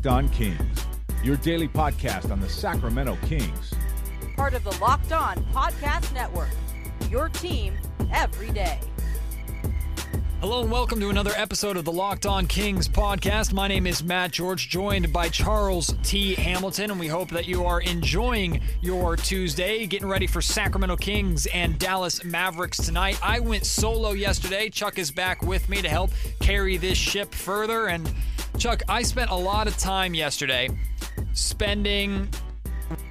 Locked 0.00 0.16
On 0.16 0.28
Kings, 0.30 0.86
your 1.22 1.36
daily 1.36 1.68
podcast 1.68 2.30
on 2.30 2.40
the 2.40 2.48
Sacramento 2.48 3.18
Kings. 3.26 3.74
Part 4.34 4.54
of 4.54 4.64
the 4.64 4.74
Locked 4.80 5.12
On 5.12 5.36
Podcast 5.52 6.14
Network. 6.14 6.48
Your 7.10 7.28
team 7.28 7.76
every 8.10 8.50
day. 8.50 8.80
Hello 10.40 10.62
and 10.62 10.72
welcome 10.72 11.00
to 11.00 11.10
another 11.10 11.32
episode 11.36 11.76
of 11.76 11.84
the 11.84 11.92
Locked 11.92 12.24
On 12.24 12.46
Kings 12.46 12.88
podcast. 12.88 13.52
My 13.52 13.68
name 13.68 13.86
is 13.86 14.02
Matt 14.02 14.32
George, 14.32 14.70
joined 14.70 15.12
by 15.12 15.28
Charles 15.28 15.94
T. 16.02 16.34
Hamilton, 16.34 16.92
and 16.92 16.98
we 16.98 17.08
hope 17.08 17.28
that 17.28 17.46
you 17.46 17.66
are 17.66 17.82
enjoying 17.82 18.62
your 18.80 19.16
Tuesday, 19.16 19.86
getting 19.86 20.08
ready 20.08 20.26
for 20.26 20.40
Sacramento 20.40 20.96
Kings 20.96 21.44
and 21.52 21.78
Dallas 21.78 22.24
Mavericks 22.24 22.78
tonight. 22.78 23.18
I 23.22 23.40
went 23.40 23.66
solo 23.66 24.12
yesterday. 24.12 24.70
Chuck 24.70 24.98
is 24.98 25.10
back 25.10 25.42
with 25.42 25.68
me 25.68 25.82
to 25.82 25.90
help 25.90 26.10
carry 26.40 26.78
this 26.78 26.96
ship 26.96 27.34
further. 27.34 27.88
And 27.88 28.10
Chuck, 28.60 28.82
I 28.90 29.00
spent 29.00 29.30
a 29.30 29.34
lot 29.34 29.66
of 29.68 29.78
time 29.78 30.12
yesterday 30.12 30.68
spending 31.32 32.28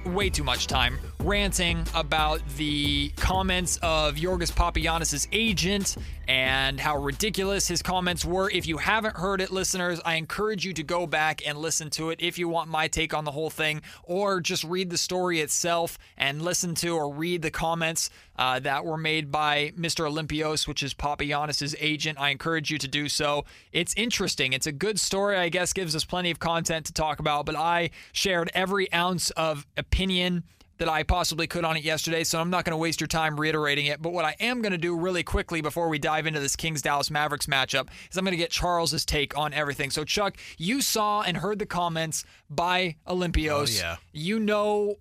way 0.06 0.30
too 0.30 0.44
much 0.44 0.68
time 0.68 0.96
ranting 1.20 1.84
about 1.94 2.40
the 2.56 3.10
comments 3.16 3.78
of 3.82 4.16
Yorgos 4.16 4.52
Papagiannis' 4.52 5.28
agent 5.32 5.96
and 6.26 6.80
how 6.80 6.96
ridiculous 6.96 7.68
his 7.68 7.82
comments 7.82 8.24
were. 8.24 8.50
If 8.50 8.66
you 8.66 8.78
haven't 8.78 9.16
heard 9.16 9.40
it, 9.40 9.50
listeners, 9.50 10.00
I 10.04 10.14
encourage 10.14 10.64
you 10.64 10.72
to 10.74 10.82
go 10.82 11.06
back 11.06 11.46
and 11.46 11.58
listen 11.58 11.90
to 11.90 12.10
it 12.10 12.20
if 12.20 12.38
you 12.38 12.48
want 12.48 12.70
my 12.70 12.88
take 12.88 13.12
on 13.12 13.24
the 13.24 13.32
whole 13.32 13.50
thing, 13.50 13.82
or 14.04 14.40
just 14.40 14.64
read 14.64 14.90
the 14.90 14.98
story 14.98 15.40
itself 15.40 15.98
and 16.16 16.40
listen 16.42 16.74
to 16.76 16.96
or 16.96 17.12
read 17.12 17.42
the 17.42 17.50
comments 17.50 18.10
uh, 18.36 18.58
that 18.60 18.84
were 18.84 18.96
made 18.96 19.30
by 19.30 19.72
Mr. 19.78 20.10
Olympios, 20.10 20.66
which 20.66 20.82
is 20.82 20.94
Papagiannis' 20.94 21.74
agent. 21.80 22.18
I 22.18 22.30
encourage 22.30 22.70
you 22.70 22.78
to 22.78 22.88
do 22.88 23.08
so. 23.08 23.44
It's 23.72 23.92
interesting. 23.96 24.52
It's 24.52 24.66
a 24.66 24.72
good 24.72 24.98
story, 24.98 25.36
I 25.36 25.50
guess, 25.50 25.72
gives 25.72 25.94
us 25.94 26.04
plenty 26.04 26.30
of 26.30 26.38
content 26.38 26.86
to 26.86 26.92
talk 26.92 27.18
about, 27.18 27.44
but 27.44 27.56
I 27.56 27.90
shared 28.12 28.50
every 28.54 28.90
ounce 28.92 29.30
of 29.30 29.66
opinion 29.76 30.44
that 30.80 30.88
I 30.88 31.02
possibly 31.02 31.46
could 31.46 31.64
on 31.64 31.76
it 31.76 31.84
yesterday, 31.84 32.24
so 32.24 32.40
I'm 32.40 32.48
not 32.48 32.64
going 32.64 32.72
to 32.72 32.76
waste 32.78 33.00
your 33.02 33.06
time 33.06 33.38
reiterating 33.38 33.86
it. 33.86 34.00
But 34.00 34.14
what 34.14 34.24
I 34.24 34.34
am 34.40 34.62
going 34.62 34.72
to 34.72 34.78
do 34.78 34.96
really 34.96 35.22
quickly 35.22 35.60
before 35.60 35.90
we 35.90 35.98
dive 35.98 36.26
into 36.26 36.40
this 36.40 36.56
Kings 36.56 36.80
Dallas 36.80 37.10
Mavericks 37.10 37.46
matchup 37.46 37.88
is 38.10 38.16
I'm 38.16 38.24
going 38.24 38.32
to 38.32 38.38
get 38.38 38.50
Charles's 38.50 39.04
take 39.04 39.36
on 39.36 39.52
everything. 39.52 39.90
So, 39.90 40.04
Chuck, 40.04 40.38
you 40.56 40.80
saw 40.80 41.20
and 41.20 41.36
heard 41.36 41.58
the 41.58 41.66
comments 41.66 42.24
by 42.48 42.96
Olympios. 43.06 43.78
Oh, 43.78 43.82
yeah. 43.82 43.96
You 44.12 44.40
know 44.40 44.94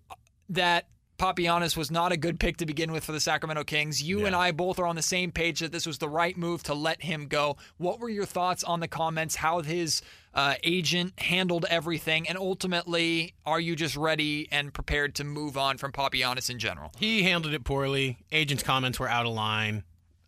that 0.50 0.90
Papianis 1.18 1.78
was 1.78 1.90
not 1.90 2.12
a 2.12 2.18
good 2.18 2.40
pick 2.42 2.58
to 2.58 2.66
begin 2.66 2.92
with 2.92 3.06
for 3.06 3.14
the 3.14 3.20
Sacramento 3.22 3.64
Kings. 3.64 4.04
You 4.04 4.22
Yeah. 4.22 4.28
and 4.28 4.36
I 4.36 4.52
both 4.52 4.80
are 4.80 4.86
on 4.86 4.98
the 4.98 5.02
same 5.02 5.32
page 5.32 5.62
that 5.62 5.72
this 5.72 5.86
was 5.86 5.98
the 5.98 6.10
right 6.10 6.38
move 6.38 6.62
to 6.64 6.74
let 6.74 7.04
him 7.04 7.28
go. 7.28 7.56
What 7.78 8.00
were 8.00 8.10
your 8.10 8.26
thoughts 8.26 8.64
on 8.66 8.82
the 8.82 8.88
comments? 8.88 9.36
How 9.36 9.62
his 9.62 10.02
uh, 10.34 10.56
agent 10.64 11.20
handled 11.20 11.66
everything, 11.70 12.28
and 12.28 12.38
ultimately, 12.38 13.34
are 13.46 13.60
you 13.60 13.76
just 13.76 13.96
ready 13.96 14.48
and 14.52 14.74
prepared 14.74 15.16
to 15.16 15.24
move 15.24 15.58
on 15.58 15.78
from 15.78 15.92
Papianis 15.92 16.50
in 16.50 16.60
general? 16.60 16.92
He 16.98 17.24
handled 17.24 17.54
it 17.54 17.64
poorly. 17.64 18.18
Agent's 18.32 18.64
comments 18.64 19.00
were 19.00 19.10
out 19.10 19.26
of 19.26 19.34
line, 19.34 19.84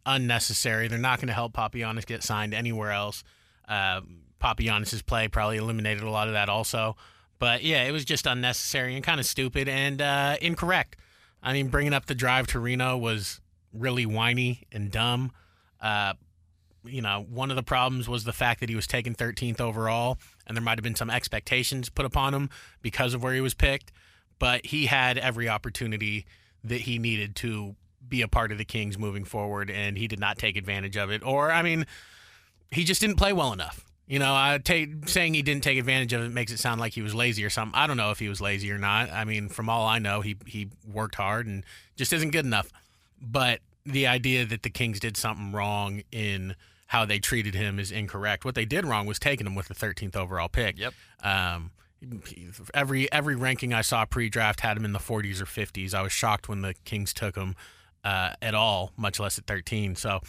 unnecessary. 0.06 0.88
They're 0.88 0.98
not 0.98 1.20
going 1.20 1.28
to 1.28 1.34
help 1.34 1.54
Papianis 1.54 2.06
get 2.06 2.24
signed 2.24 2.54
anywhere 2.54 2.92
else. 2.92 3.24
Uh, 3.68 4.02
Papianis' 4.42 5.06
play 5.06 5.28
probably 5.28 5.58
eliminated 5.58 6.04
a 6.04 6.10
lot 6.10 6.28
of 6.28 6.34
that 6.34 6.50
also. 6.50 6.96
But 7.38 7.64
yeah, 7.64 7.84
it 7.84 7.92
was 7.92 8.06
just 8.06 8.26
unnecessary 8.26 8.96
and 8.96 9.04
kind 9.04 9.20
of 9.20 9.26
stupid 9.26 9.68
and 9.68 10.02
uh, 10.02 10.38
incorrect. 10.42 10.98
I 11.42 11.54
mean, 11.54 11.70
bringing 11.70 11.94
up 11.94 12.06
the 12.06 12.16
drive 12.16 12.48
to 12.48 12.60
Reno 12.60 12.98
was 12.98 13.42
really 13.74 14.06
whiny 14.06 14.64
and 14.72 14.92
dumb. 14.92 15.32
Uh, 15.80 16.14
you 16.84 17.02
know, 17.02 17.26
one 17.30 17.50
of 17.50 17.56
the 17.56 17.64
problems 17.64 18.08
was 18.08 18.24
the 18.24 18.34
fact 18.34 18.60
that 18.60 18.70
he 18.70 18.76
was 18.76 18.88
taken 18.88 19.14
13th 19.16 19.62
overall, 19.62 20.18
and 20.48 20.56
there 20.56 20.64
might 20.64 20.78
have 20.78 20.84
been 20.84 20.96
some 20.96 21.10
expectations 21.10 21.90
put 21.90 22.06
upon 22.06 22.34
him 22.34 22.50
because 22.82 23.14
of 23.14 23.24
where 23.24 23.34
he 23.34 23.42
was 23.42 23.54
picked. 23.54 23.92
But 24.40 24.66
he 24.66 24.88
had 24.88 25.18
every 25.18 25.48
opportunity 25.48 26.26
that 26.64 26.82
he 26.82 26.98
needed 26.98 27.36
to 27.38 27.76
be 28.08 28.22
a 28.22 28.28
part 28.28 28.52
of 28.52 28.58
the 28.58 28.66
Kings 28.66 28.98
moving 28.98 29.24
forward, 29.24 29.70
and 29.70 29.98
he 29.98 30.08
did 30.08 30.20
not 30.20 30.38
take 30.38 30.58
advantage 30.58 30.98
of 30.98 31.12
it. 31.12 31.24
Or, 31.24 31.52
I 31.52 31.62
mean, 31.62 31.86
he 32.72 32.84
just 32.84 33.02
didn't 33.02 33.18
play 33.18 33.34
well 33.34 33.54
enough. 33.54 33.86
You 34.08 34.20
know, 34.20 34.34
I 34.34 34.60
take 34.62 35.08
saying 35.08 35.36
he 35.36 35.42
didn't 35.42 35.64
take 35.64 35.80
advantage 35.80 36.12
of 36.12 36.22
it 36.24 36.34
makes 36.34 36.52
it 36.52 36.58
sound 36.58 36.82
like 36.82 36.94
he 36.94 37.02
was 37.02 37.16
lazy 37.16 37.46
or 37.46 37.50
something. 37.50 37.80
I 37.80 37.88
don't 37.88 37.96
know 37.96 38.12
if 38.12 38.20
he 38.20 38.28
was 38.28 38.42
lazy 38.42 38.70
or 38.72 38.78
not. 38.78 39.10
I 39.10 39.24
mean, 39.24 39.48
from 39.48 39.70
all 39.70 39.88
I 39.88 40.00
know, 40.00 40.20
he 40.20 40.36
he 40.46 40.68
worked 40.86 41.16
hard 41.16 41.48
and 41.48 41.64
just 41.96 42.12
isn't 42.12 42.32
good 42.32 42.44
enough. 42.44 42.70
But 43.22 43.62
the 43.86 44.08
idea 44.08 44.46
that 44.46 44.64
the 44.64 44.70
Kings 44.70 45.00
did 45.00 45.16
something 45.16 45.54
wrong 45.54 46.02
in 46.12 46.56
how 46.92 47.06
they 47.06 47.20
treated 47.20 47.56
him 47.56 47.80
is 47.80 47.90
incorrect. 47.90 48.44
What 48.44 48.54
they 48.54 48.66
did 48.66 48.86
wrong 48.86 49.06
was 49.06 49.18
taking 49.18 49.48
him 49.48 49.56
with 49.56 49.70
the 49.70 49.74
13th 49.74 50.14
overall 50.14 50.50
pick. 50.50 50.78
Yep. 50.78 50.94
Um, 51.24 51.72
every 52.74 53.10
every 53.14 53.34
ranking 53.34 53.74
I 53.74 53.80
saw 53.80 54.04
pre-draft 54.04 54.60
had 54.60 54.76
him 54.76 54.84
in 54.84 54.92
the 54.92 55.00
40s 55.00 55.40
or 55.40 55.46
50s. 55.46 55.94
I 55.94 56.02
was 56.02 56.12
shocked 56.12 56.50
when 56.50 56.64
the 56.64 56.74
Kings 56.84 57.14
took 57.14 57.38
him 57.38 57.56
uh, 58.04 58.34
at 58.42 58.54
all, 58.54 58.92
much 58.98 59.22
less 59.22 59.38
at 59.38 59.46
13. 59.46 59.96
So 59.96 60.20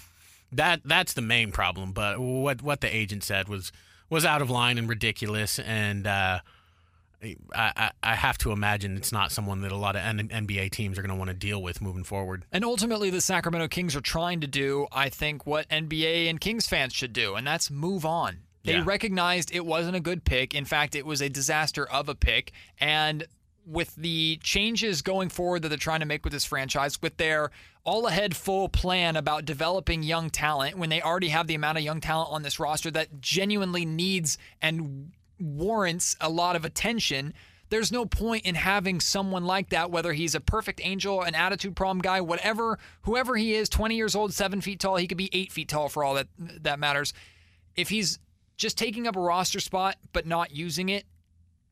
that 0.53 0.83
that's 0.85 1.15
the 1.15 1.21
main 1.21 1.51
problem. 1.51 1.91
But 1.91 2.21
what 2.21 2.63
what 2.63 2.81
the 2.81 2.95
agent 2.95 3.25
said 3.25 3.49
was 3.49 3.73
was 4.09 4.25
out 4.25 4.41
of 4.41 4.49
line 4.49 4.79
and 4.79 4.89
ridiculous, 4.89 5.59
and 5.59 6.07
uh, 6.07 6.41
I, 7.55 7.91
I 8.03 8.15
have 8.15 8.39
to 8.39 8.53
imagine 8.53 8.97
it's 8.97 9.13
not 9.13 9.31
someone 9.33 9.61
that 9.63 9.73
a 9.73 9.77
lot 9.77 9.97
of 9.97 10.03
N- 10.03 10.29
NBA 10.29 10.71
teams 10.73 10.99
are 10.99 11.03
going 11.03 11.11
to 11.11 11.17
want 11.17 11.29
to 11.29 11.35
deal 11.35 11.63
with 11.63 11.81
moving 11.81 12.05
forward. 12.05 12.45
And 12.53 12.65
ultimately, 12.65 13.11
the 13.11 13.21
Sacramento 13.21 13.69
Kings 13.69 13.95
are 13.95 14.01
trying 14.01 14.41
to 14.41 14.47
do, 14.47 14.87
I 14.93 15.09
think, 15.09 15.47
what 15.47 15.69
NBA 15.69 16.29
and 16.29 16.41
Kings 16.41 16.67
fans 16.67 16.93
should 16.93 17.13
do, 17.13 17.35
and 17.35 17.47
that's 17.47 17.71
move 17.71 18.05
on. 18.05 18.39
They 18.65 18.75
Yeah. 18.75 18.83
recognized 18.85 19.53
it 19.55 19.65
wasn't 19.67 19.97
a 19.97 20.01
good 20.01 20.25
pick. 20.25 20.55
In 20.55 20.65
fact, 20.65 20.95
it 20.95 21.05
was 21.07 21.21
a 21.21 21.29
disaster 21.29 21.85
of 21.89 22.09
a 22.09 22.15
pick. 22.15 22.53
And 22.79 23.27
with 23.65 23.95
the 23.97 24.39
changes 24.43 25.03
going 25.03 25.29
forward 25.29 25.63
that 25.63 25.69
they're 25.69 25.79
trying 25.79 26.01
to 26.01 26.07
make 26.07 26.25
with 26.25 26.33
this 26.33 26.45
franchise, 26.45 27.01
with 27.01 27.17
their 27.17 27.51
all 27.85 28.07
ahead 28.09 28.35
full 28.37 28.69
plan 28.69 29.17
about 29.17 29.45
developing 29.45 30.03
young 30.03 30.31
talent, 30.31 30.77
when 30.77 30.91
they 30.91 31.01
already 31.03 31.29
have 31.29 31.47
the 31.47 31.55
amount 31.55 31.79
of 31.79 31.85
young 31.85 32.01
talent 32.01 32.31
on 32.33 32.43
this 32.43 32.59
roster 32.61 32.91
that 32.91 33.21
genuinely 33.21 33.85
needs 33.85 34.39
and 34.61 35.13
warrants 35.43 36.17
a 36.21 36.29
lot 36.29 36.57
of 36.57 36.65
attention, 36.65 37.35
there's 37.69 37.91
no 37.91 38.05
point 38.05 38.45
in 38.45 38.55
having 38.55 39.01
someone 39.01 39.45
like 39.45 39.71
that, 39.71 39.91
whether 39.91 40.13
he's 40.13 40.35
a 40.35 40.41
perfect 40.41 40.81
angel, 40.85 41.23
an 41.23 41.35
attitude 41.35 41.75
problem 41.75 42.01
guy, 42.01 42.21
whatever, 42.21 42.79
whoever 43.03 43.37
he 43.37 43.55
is, 43.55 43.69
20 43.69 43.97
years 43.97 44.15
old, 44.15 44.35
seven 44.35 44.61
feet 44.61 44.79
tall, 44.79 44.97
he 44.97 45.07
could 45.07 45.19
be 45.19 45.31
eight 45.33 45.51
feet 45.51 45.69
tall 45.69 45.89
for 45.89 46.05
all 46.05 46.15
that 46.15 46.29
that 46.39 46.79
matters. 46.79 47.15
If 47.75 47.89
he's 47.89 48.19
just 48.59 48.77
taking 48.77 49.07
up 49.07 49.17
a 49.17 49.21
roster 49.21 49.59
spot 49.59 49.97
but 50.13 50.27
not 50.27 50.55
using 50.55 50.91
it, 50.91 51.05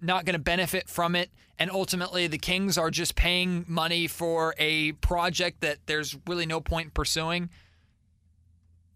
not 0.00 0.24
going 0.24 0.32
to 0.32 0.40
benefit 0.40 0.88
from 0.88 1.14
it, 1.14 1.30
and 1.58 1.70
ultimately 1.70 2.26
the 2.26 2.38
Kings 2.38 2.78
are 2.78 2.90
just 2.90 3.14
paying 3.14 3.66
money 3.68 4.06
for 4.06 4.54
a 4.56 4.92
project 4.92 5.60
that 5.60 5.78
there's 5.84 6.16
really 6.26 6.46
no 6.46 6.60
point 6.60 6.86
in 6.86 6.90
pursuing 6.92 7.50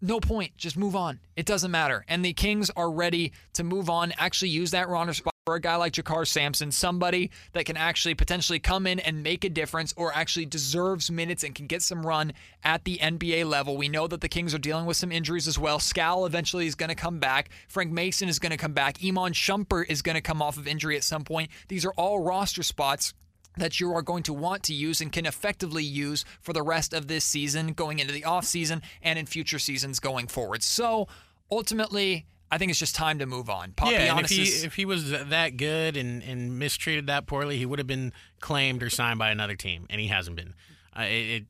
no 0.05 0.19
point. 0.19 0.55
Just 0.57 0.77
move 0.77 0.95
on. 0.95 1.19
It 1.35 1.45
doesn't 1.45 1.71
matter. 1.71 2.05
And 2.07 2.23
the 2.23 2.33
Kings 2.33 2.69
are 2.75 2.91
ready 2.91 3.31
to 3.53 3.63
move 3.63 3.89
on, 3.89 4.13
actually 4.17 4.49
use 4.49 4.71
that 4.71 4.87
runner 4.87 5.13
spot 5.13 5.33
for 5.45 5.55
a 5.55 5.61
guy 5.61 5.75
like 5.75 5.93
JaKarr 5.93 6.27
Sampson, 6.27 6.71
somebody 6.71 7.29
that 7.53 7.65
can 7.65 7.77
actually 7.77 8.15
potentially 8.15 8.57
come 8.57 8.87
in 8.87 8.99
and 8.99 9.21
make 9.21 9.43
a 9.43 9.49
difference 9.49 9.93
or 9.95 10.11
actually 10.11 10.47
deserves 10.47 11.11
minutes 11.11 11.43
and 11.43 11.53
can 11.53 11.67
get 11.67 11.83
some 11.83 12.03
run 12.03 12.33
at 12.63 12.83
the 12.83 12.97
NBA 12.97 13.47
level. 13.47 13.77
We 13.77 13.87
know 13.87 14.07
that 14.07 14.21
the 14.21 14.27
Kings 14.27 14.55
are 14.55 14.59
dealing 14.59 14.87
with 14.87 14.97
some 14.97 15.11
injuries 15.11 15.47
as 15.47 15.59
well. 15.59 15.77
Skal 15.77 16.25
eventually 16.25 16.65
is 16.65 16.73
going 16.73 16.89
to 16.89 16.95
come 16.95 17.19
back. 17.19 17.49
Frank 17.67 17.91
Mason 17.91 18.27
is 18.27 18.39
going 18.39 18.53
to 18.53 18.57
come 18.57 18.73
back. 18.73 18.97
Iman 19.05 19.33
Shumpert 19.33 19.85
is 19.87 20.01
going 20.01 20.15
to 20.15 20.21
come 20.21 20.41
off 20.41 20.57
of 20.57 20.67
injury 20.67 20.95
at 20.95 21.03
some 21.03 21.23
point. 21.23 21.51
These 21.67 21.85
are 21.85 21.93
all 21.93 22.23
roster 22.23 22.63
spots 22.63 23.13
that 23.57 23.79
you 23.79 23.93
are 23.93 24.01
going 24.01 24.23
to 24.23 24.33
want 24.33 24.63
to 24.63 24.73
use 24.73 25.01
and 25.01 25.11
can 25.11 25.25
effectively 25.25 25.83
use 25.83 26.25
for 26.41 26.53
the 26.53 26.63
rest 26.63 26.93
of 26.93 27.07
this 27.07 27.25
season, 27.25 27.73
going 27.73 27.99
into 27.99 28.13
the 28.13 28.21
offseason, 28.21 28.81
and 29.01 29.19
in 29.19 29.25
future 29.25 29.59
seasons 29.59 29.99
going 29.99 30.27
forward. 30.27 30.63
So 30.63 31.07
ultimately, 31.51 32.25
I 32.51 32.57
think 32.57 32.69
it's 32.69 32.79
just 32.79 32.95
time 32.95 33.19
to 33.19 33.25
move 33.25 33.49
on. 33.49 33.73
yeah, 33.85 34.15
and 34.15 34.25
if 34.25 34.29
he 34.31 34.43
if 34.43 34.75
he 34.75 34.85
was 34.85 35.09
that 35.09 35.57
good 35.57 35.97
and, 35.97 36.23
and 36.23 36.59
mistreated 36.59 37.07
that 37.07 37.25
poorly, 37.25 37.57
he 37.57 37.65
would 37.65 37.79
have 37.79 37.87
been 37.87 38.13
claimed 38.39 38.83
or 38.83 38.89
signed 38.89 39.19
by 39.19 39.29
another 39.31 39.55
team, 39.55 39.87
and 39.89 39.99
he 39.99 40.07
hasn't 40.07 40.35
been. 40.35 40.53
Uh, 40.97 41.03
it, 41.03 41.09
it 41.09 41.43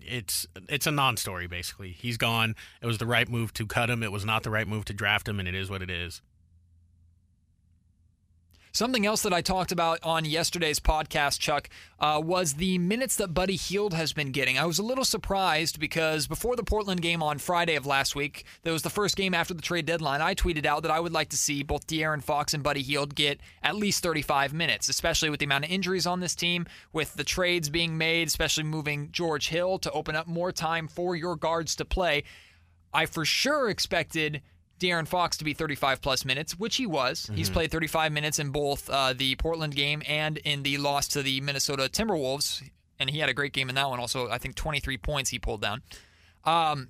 it's 0.00 0.46
it's 0.68 0.86
a 0.86 0.90
non-story 0.90 1.46
basically. 1.46 1.90
He's 1.90 2.16
gone. 2.16 2.54
It 2.80 2.86
was 2.86 2.98
the 2.98 3.06
right 3.06 3.28
move 3.28 3.52
to 3.54 3.66
cut 3.66 3.90
him. 3.90 4.02
It 4.02 4.12
was 4.12 4.24
not 4.24 4.42
the 4.42 4.50
right 4.50 4.66
move 4.66 4.84
to 4.86 4.92
draft 4.92 5.28
him, 5.28 5.38
and 5.38 5.48
it 5.48 5.54
is 5.54 5.68
what 5.68 5.82
it 5.82 5.90
is. 5.90 6.22
Something 8.76 9.06
else 9.06 9.22
that 9.22 9.32
I 9.32 9.40
talked 9.40 9.72
about 9.72 10.00
on 10.02 10.26
yesterday's 10.26 10.80
podcast, 10.80 11.38
Chuck, 11.38 11.70
uh, 11.98 12.20
was 12.22 12.52
the 12.52 12.76
minutes 12.76 13.16
that 13.16 13.32
Buddy 13.32 13.56
Hield 13.56 13.94
has 13.94 14.12
been 14.12 14.32
getting. 14.32 14.58
I 14.58 14.66
was 14.66 14.78
a 14.78 14.82
little 14.82 15.06
surprised 15.06 15.80
because 15.80 16.26
before 16.26 16.56
the 16.56 16.62
Portland 16.62 17.00
game 17.00 17.22
on 17.22 17.38
Friday 17.38 17.76
of 17.76 17.86
last 17.86 18.14
week, 18.14 18.44
that 18.64 18.72
was 18.72 18.82
the 18.82 18.90
first 18.90 19.16
game 19.16 19.32
after 19.32 19.54
the 19.54 19.62
trade 19.62 19.86
deadline, 19.86 20.20
I 20.20 20.34
tweeted 20.34 20.66
out 20.66 20.82
that 20.82 20.90
I 20.90 21.00
would 21.00 21.14
like 21.14 21.30
to 21.30 21.38
see 21.38 21.62
both 21.62 21.86
De'Aaron 21.86 22.22
Fox 22.22 22.52
and 22.52 22.62
Buddy 22.62 22.82
Hield 22.82 23.14
get 23.14 23.40
at 23.62 23.76
least 23.76 24.02
35 24.02 24.52
minutes, 24.52 24.90
especially 24.90 25.30
with 25.30 25.40
the 25.40 25.46
amount 25.46 25.64
of 25.64 25.70
injuries 25.70 26.06
on 26.06 26.20
this 26.20 26.34
team, 26.34 26.66
with 26.92 27.14
the 27.14 27.24
trades 27.24 27.70
being 27.70 27.96
made, 27.96 28.28
especially 28.28 28.64
moving 28.64 29.08
George 29.10 29.48
Hill 29.48 29.78
to 29.78 29.92
open 29.92 30.14
up 30.14 30.26
more 30.26 30.52
time 30.52 30.86
for 30.86 31.16
your 31.16 31.34
guards 31.34 31.76
to 31.76 31.86
play. 31.86 32.24
I 32.92 33.06
for 33.06 33.24
sure 33.24 33.70
expected 33.70 34.42
De'Aaron 34.78 35.08
Fox 35.08 35.36
to 35.38 35.44
be 35.44 35.54
35 35.54 36.02
plus 36.02 36.24
minutes, 36.24 36.58
which 36.58 36.76
he 36.76 36.86
was. 36.86 37.30
He's 37.34 37.48
played 37.48 37.70
35 37.70 38.12
minutes 38.12 38.38
in 38.38 38.50
both 38.50 38.90
uh, 38.90 39.14
the 39.14 39.34
Portland 39.36 39.74
game 39.74 40.02
and 40.06 40.36
in 40.38 40.62
the 40.62 40.76
loss 40.78 41.08
to 41.08 41.22
the 41.22 41.40
Minnesota 41.40 41.88
Timberwolves, 41.90 42.62
and 42.98 43.08
he 43.08 43.18
had 43.18 43.28
a 43.28 43.34
great 43.34 43.52
game 43.52 43.68
in 43.68 43.74
that 43.74 43.88
one. 43.88 43.98
Also, 44.00 44.28
I 44.28 44.38
think 44.38 44.54
23 44.54 44.98
points 44.98 45.30
he 45.30 45.38
pulled 45.38 45.62
down. 45.62 45.82
Um, 46.44 46.88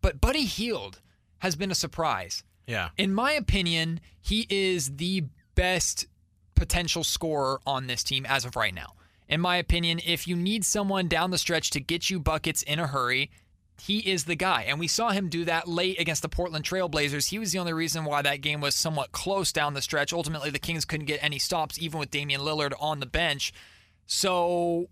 but 0.00 0.20
Buddy 0.20 0.44
Hield 0.44 1.00
has 1.38 1.56
been 1.56 1.70
a 1.70 1.74
surprise. 1.74 2.42
Yeah. 2.66 2.90
In 2.96 3.12
my 3.12 3.32
opinion, 3.32 4.00
he 4.20 4.46
is 4.48 4.96
the 4.96 5.24
best 5.54 6.06
potential 6.54 7.04
scorer 7.04 7.60
on 7.66 7.86
this 7.86 8.02
team 8.02 8.24
as 8.26 8.44
of 8.44 8.56
right 8.56 8.74
now. 8.74 8.94
In 9.28 9.40
my 9.40 9.56
opinion, 9.56 10.00
if 10.04 10.26
you 10.26 10.36
need 10.36 10.64
someone 10.64 11.06
down 11.06 11.30
the 11.30 11.38
stretch 11.38 11.70
to 11.70 11.80
get 11.80 12.10
you 12.10 12.18
buckets 12.18 12.62
in 12.62 12.78
a 12.78 12.86
hurry, 12.86 13.30
he 13.80 13.98
is 13.98 14.24
the 14.24 14.36
guy. 14.36 14.64
And 14.68 14.78
we 14.78 14.86
saw 14.86 15.10
him 15.10 15.28
do 15.28 15.44
that 15.46 15.66
late 15.66 15.98
against 15.98 16.22
the 16.22 16.28
Portland 16.28 16.64
Trailblazers. 16.64 17.30
He 17.30 17.38
was 17.38 17.52
the 17.52 17.58
only 17.58 17.72
reason 17.72 18.04
why 18.04 18.22
that 18.22 18.40
game 18.40 18.60
was 18.60 18.74
somewhat 18.74 19.12
close 19.12 19.52
down 19.52 19.74
the 19.74 19.82
stretch. 19.82 20.12
Ultimately, 20.12 20.50
the 20.50 20.58
Kings 20.58 20.84
couldn't 20.84 21.06
get 21.06 21.22
any 21.22 21.38
stops, 21.38 21.78
even 21.80 21.98
with 21.98 22.10
Damian 22.10 22.42
Lillard 22.42 22.72
on 22.78 23.00
the 23.00 23.06
bench. 23.06 23.52
So, 24.06 24.88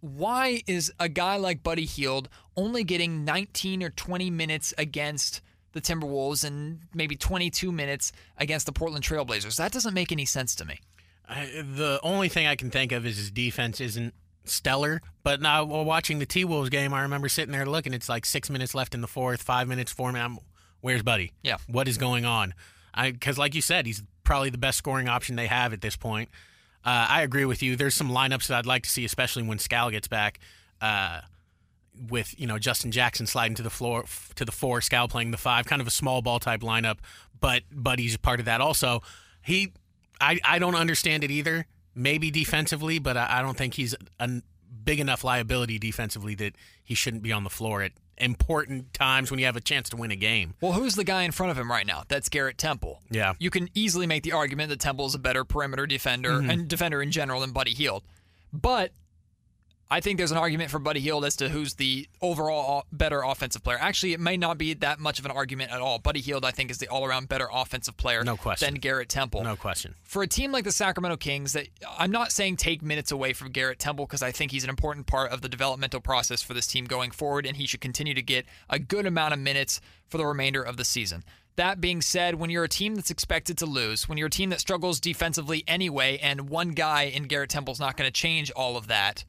why 0.00 0.62
is 0.66 0.92
a 0.98 1.08
guy 1.08 1.36
like 1.36 1.62
Buddy 1.62 1.84
Hield 1.84 2.28
only 2.56 2.84
getting 2.84 3.24
19 3.24 3.82
or 3.82 3.90
20 3.90 4.30
minutes 4.30 4.72
against 4.78 5.40
the 5.72 5.80
Timberwolves 5.80 6.44
and 6.44 6.80
maybe 6.94 7.16
22 7.16 7.72
minutes 7.72 8.12
against 8.36 8.66
the 8.66 8.72
Portland 8.72 9.04
Trailblazers? 9.04 9.56
That 9.56 9.72
doesn't 9.72 9.94
make 9.94 10.12
any 10.12 10.24
sense 10.24 10.54
to 10.56 10.64
me. 10.64 10.80
I, 11.28 11.46
the 11.46 12.00
only 12.02 12.28
thing 12.28 12.46
I 12.46 12.56
can 12.56 12.70
think 12.70 12.92
of 12.92 13.06
is 13.06 13.16
his 13.16 13.30
defense 13.30 13.80
isn't 13.80 14.14
stellar. 14.50 15.00
But 15.22 15.40
now 15.40 15.64
while 15.64 15.84
watching 15.84 16.18
the 16.18 16.26
T 16.26 16.44
Wolves 16.44 16.70
game, 16.70 16.92
I 16.94 17.02
remember 17.02 17.28
sitting 17.28 17.52
there 17.52 17.66
looking. 17.66 17.94
It's 17.94 18.08
like 18.08 18.24
six 18.26 18.50
minutes 18.50 18.74
left 18.74 18.94
in 18.94 19.00
the 19.00 19.08
fourth, 19.08 19.42
five 19.42 19.68
minutes, 19.68 19.92
four 19.92 20.12
minutes. 20.12 20.42
Where's 20.80 21.02
Buddy? 21.02 21.32
Yeah. 21.42 21.58
What 21.66 21.88
is 21.88 21.98
going 21.98 22.24
on? 22.24 22.54
I 22.94 23.10
because, 23.12 23.38
like 23.38 23.54
you 23.54 23.62
said, 23.62 23.86
he's 23.86 24.02
probably 24.24 24.50
the 24.50 24.58
best 24.58 24.78
scoring 24.78 25.08
option 25.08 25.36
they 25.36 25.46
have 25.46 25.72
at 25.72 25.80
this 25.80 25.96
point. 25.96 26.28
Uh, 26.84 27.06
I 27.08 27.22
agree 27.22 27.44
with 27.44 27.62
you. 27.62 27.76
There's 27.76 27.94
some 27.94 28.10
lineups 28.10 28.46
that 28.46 28.58
I'd 28.58 28.66
like 28.66 28.84
to 28.84 28.90
see, 28.90 29.04
especially 29.04 29.42
when 29.42 29.58
Skal 29.58 29.90
gets 29.90 30.08
back. 30.08 30.40
Uh, 30.80 31.20
with 32.08 32.38
you 32.38 32.46
know 32.46 32.58
Justin 32.58 32.90
Jackson 32.90 33.26
sliding 33.26 33.54
to 33.56 33.62
the 33.62 33.70
floor 33.70 34.04
to 34.36 34.44
the 34.44 34.52
four, 34.52 34.80
Skal 34.80 35.08
playing 35.08 35.30
the 35.30 35.36
five, 35.36 35.66
kind 35.66 35.82
of 35.82 35.88
a 35.88 35.90
small 35.90 36.22
ball 36.22 36.38
type 36.38 36.60
lineup. 36.60 36.98
But 37.38 37.62
Buddy's 37.70 38.16
part 38.16 38.40
of 38.40 38.46
that 38.46 38.60
also. 38.60 39.02
He, 39.42 39.72
I, 40.20 40.38
I 40.44 40.58
don't 40.58 40.74
understand 40.74 41.24
it 41.24 41.30
either. 41.30 41.66
Maybe 41.94 42.30
defensively, 42.30 42.98
but 42.98 43.16
I, 43.16 43.38
I 43.38 43.42
don't 43.42 43.56
think 43.56 43.74
he's 43.74 43.94
a 44.18 44.42
big 44.84 45.00
enough 45.00 45.24
liability 45.24 45.78
defensively 45.78 46.34
that 46.36 46.54
he 46.82 46.94
shouldn't 46.94 47.22
be 47.22 47.32
on 47.32 47.44
the 47.44 47.50
floor 47.50 47.82
at 47.82 47.92
important 48.20 48.92
times 48.92 49.30
when 49.30 49.40
you 49.40 49.46
have 49.46 49.56
a 49.56 49.60
chance 49.60 49.88
to 49.90 49.96
win 49.96 50.10
a 50.10 50.16
game. 50.16 50.54
Well, 50.60 50.72
who's 50.72 50.94
the 50.94 51.04
guy 51.04 51.22
in 51.22 51.32
front 51.32 51.50
of 51.50 51.58
him 51.58 51.70
right 51.70 51.86
now? 51.86 52.04
That's 52.08 52.28
Garrett 52.28 52.58
Temple. 52.58 53.00
Yeah. 53.10 53.34
You 53.38 53.50
can 53.50 53.68
easily 53.74 54.06
make 54.06 54.22
the 54.22 54.32
argument 54.32 54.68
that 54.68 54.80
Temple 54.80 55.06
is 55.06 55.14
a 55.14 55.18
better 55.18 55.44
perimeter 55.44 55.86
defender 55.86 56.32
mm-hmm. 56.32 56.50
and 56.50 56.68
defender 56.68 57.02
in 57.02 57.10
general 57.10 57.40
than 57.40 57.52
Buddy 57.52 57.72
Hield. 57.72 58.04
But 58.52 58.92
I 59.92 60.00
think 60.00 60.18
there's 60.18 60.30
an 60.30 60.36
argument 60.38 60.70
for 60.70 60.78
Buddy 60.78 61.00
Hield 61.00 61.24
as 61.24 61.34
to 61.36 61.48
who's 61.48 61.74
the 61.74 62.08
overall 62.22 62.84
better 62.92 63.22
offensive 63.22 63.64
player. 63.64 63.76
Actually, 63.80 64.12
it 64.12 64.20
may 64.20 64.36
not 64.36 64.56
be 64.56 64.72
that 64.74 65.00
much 65.00 65.18
of 65.18 65.24
an 65.24 65.32
argument 65.32 65.72
at 65.72 65.80
all. 65.80 65.98
Buddy 65.98 66.20
Hield, 66.20 66.44
I 66.44 66.52
think, 66.52 66.70
is 66.70 66.78
the 66.78 66.86
all-around 66.86 67.28
better 67.28 67.48
offensive 67.52 67.96
player 67.96 68.22
No 68.22 68.36
question. 68.36 68.72
than 68.72 68.80
Garrett 68.80 69.08
Temple. 69.08 69.42
No 69.42 69.56
question. 69.56 69.96
For 70.04 70.22
a 70.22 70.28
team 70.28 70.52
like 70.52 70.62
the 70.62 70.70
Sacramento 70.70 71.16
Kings, 71.16 71.54
that 71.54 71.66
I'm 71.98 72.12
not 72.12 72.30
saying 72.30 72.56
take 72.56 72.82
minutes 72.82 73.10
away 73.10 73.32
from 73.32 73.50
Garrett 73.50 73.80
Temple 73.80 74.06
because 74.06 74.22
I 74.22 74.30
think 74.30 74.52
he's 74.52 74.62
an 74.62 74.70
important 74.70 75.08
part 75.08 75.32
of 75.32 75.40
the 75.40 75.48
developmental 75.48 76.00
process 76.00 76.40
for 76.40 76.54
this 76.54 76.68
team 76.68 76.84
going 76.84 77.10
forward, 77.10 77.44
and 77.44 77.56
he 77.56 77.66
should 77.66 77.80
continue 77.80 78.14
to 78.14 78.22
get 78.22 78.46
a 78.68 78.78
good 78.78 79.06
amount 79.06 79.34
of 79.34 79.40
minutes 79.40 79.80
for 80.06 80.18
the 80.18 80.26
remainder 80.26 80.62
of 80.62 80.76
the 80.76 80.84
season. 80.84 81.24
That 81.56 81.80
being 81.80 82.00
said, 82.00 82.36
when 82.36 82.48
you're 82.48 82.64
a 82.64 82.68
team 82.68 82.94
that's 82.94 83.10
expected 83.10 83.58
to 83.58 83.66
lose, 83.66 84.08
when 84.08 84.18
you're 84.18 84.28
a 84.28 84.30
team 84.30 84.50
that 84.50 84.60
struggles 84.60 85.00
defensively 85.00 85.64
anyway, 85.66 86.16
and 86.22 86.48
one 86.48 86.70
guy 86.70 87.02
in 87.02 87.24
Garrett 87.24 87.50
Temple's 87.50 87.80
not 87.80 87.96
going 87.96 88.06
to 88.06 88.12
change 88.12 88.52
all 88.52 88.76
of 88.76 88.86
that, 88.86 89.24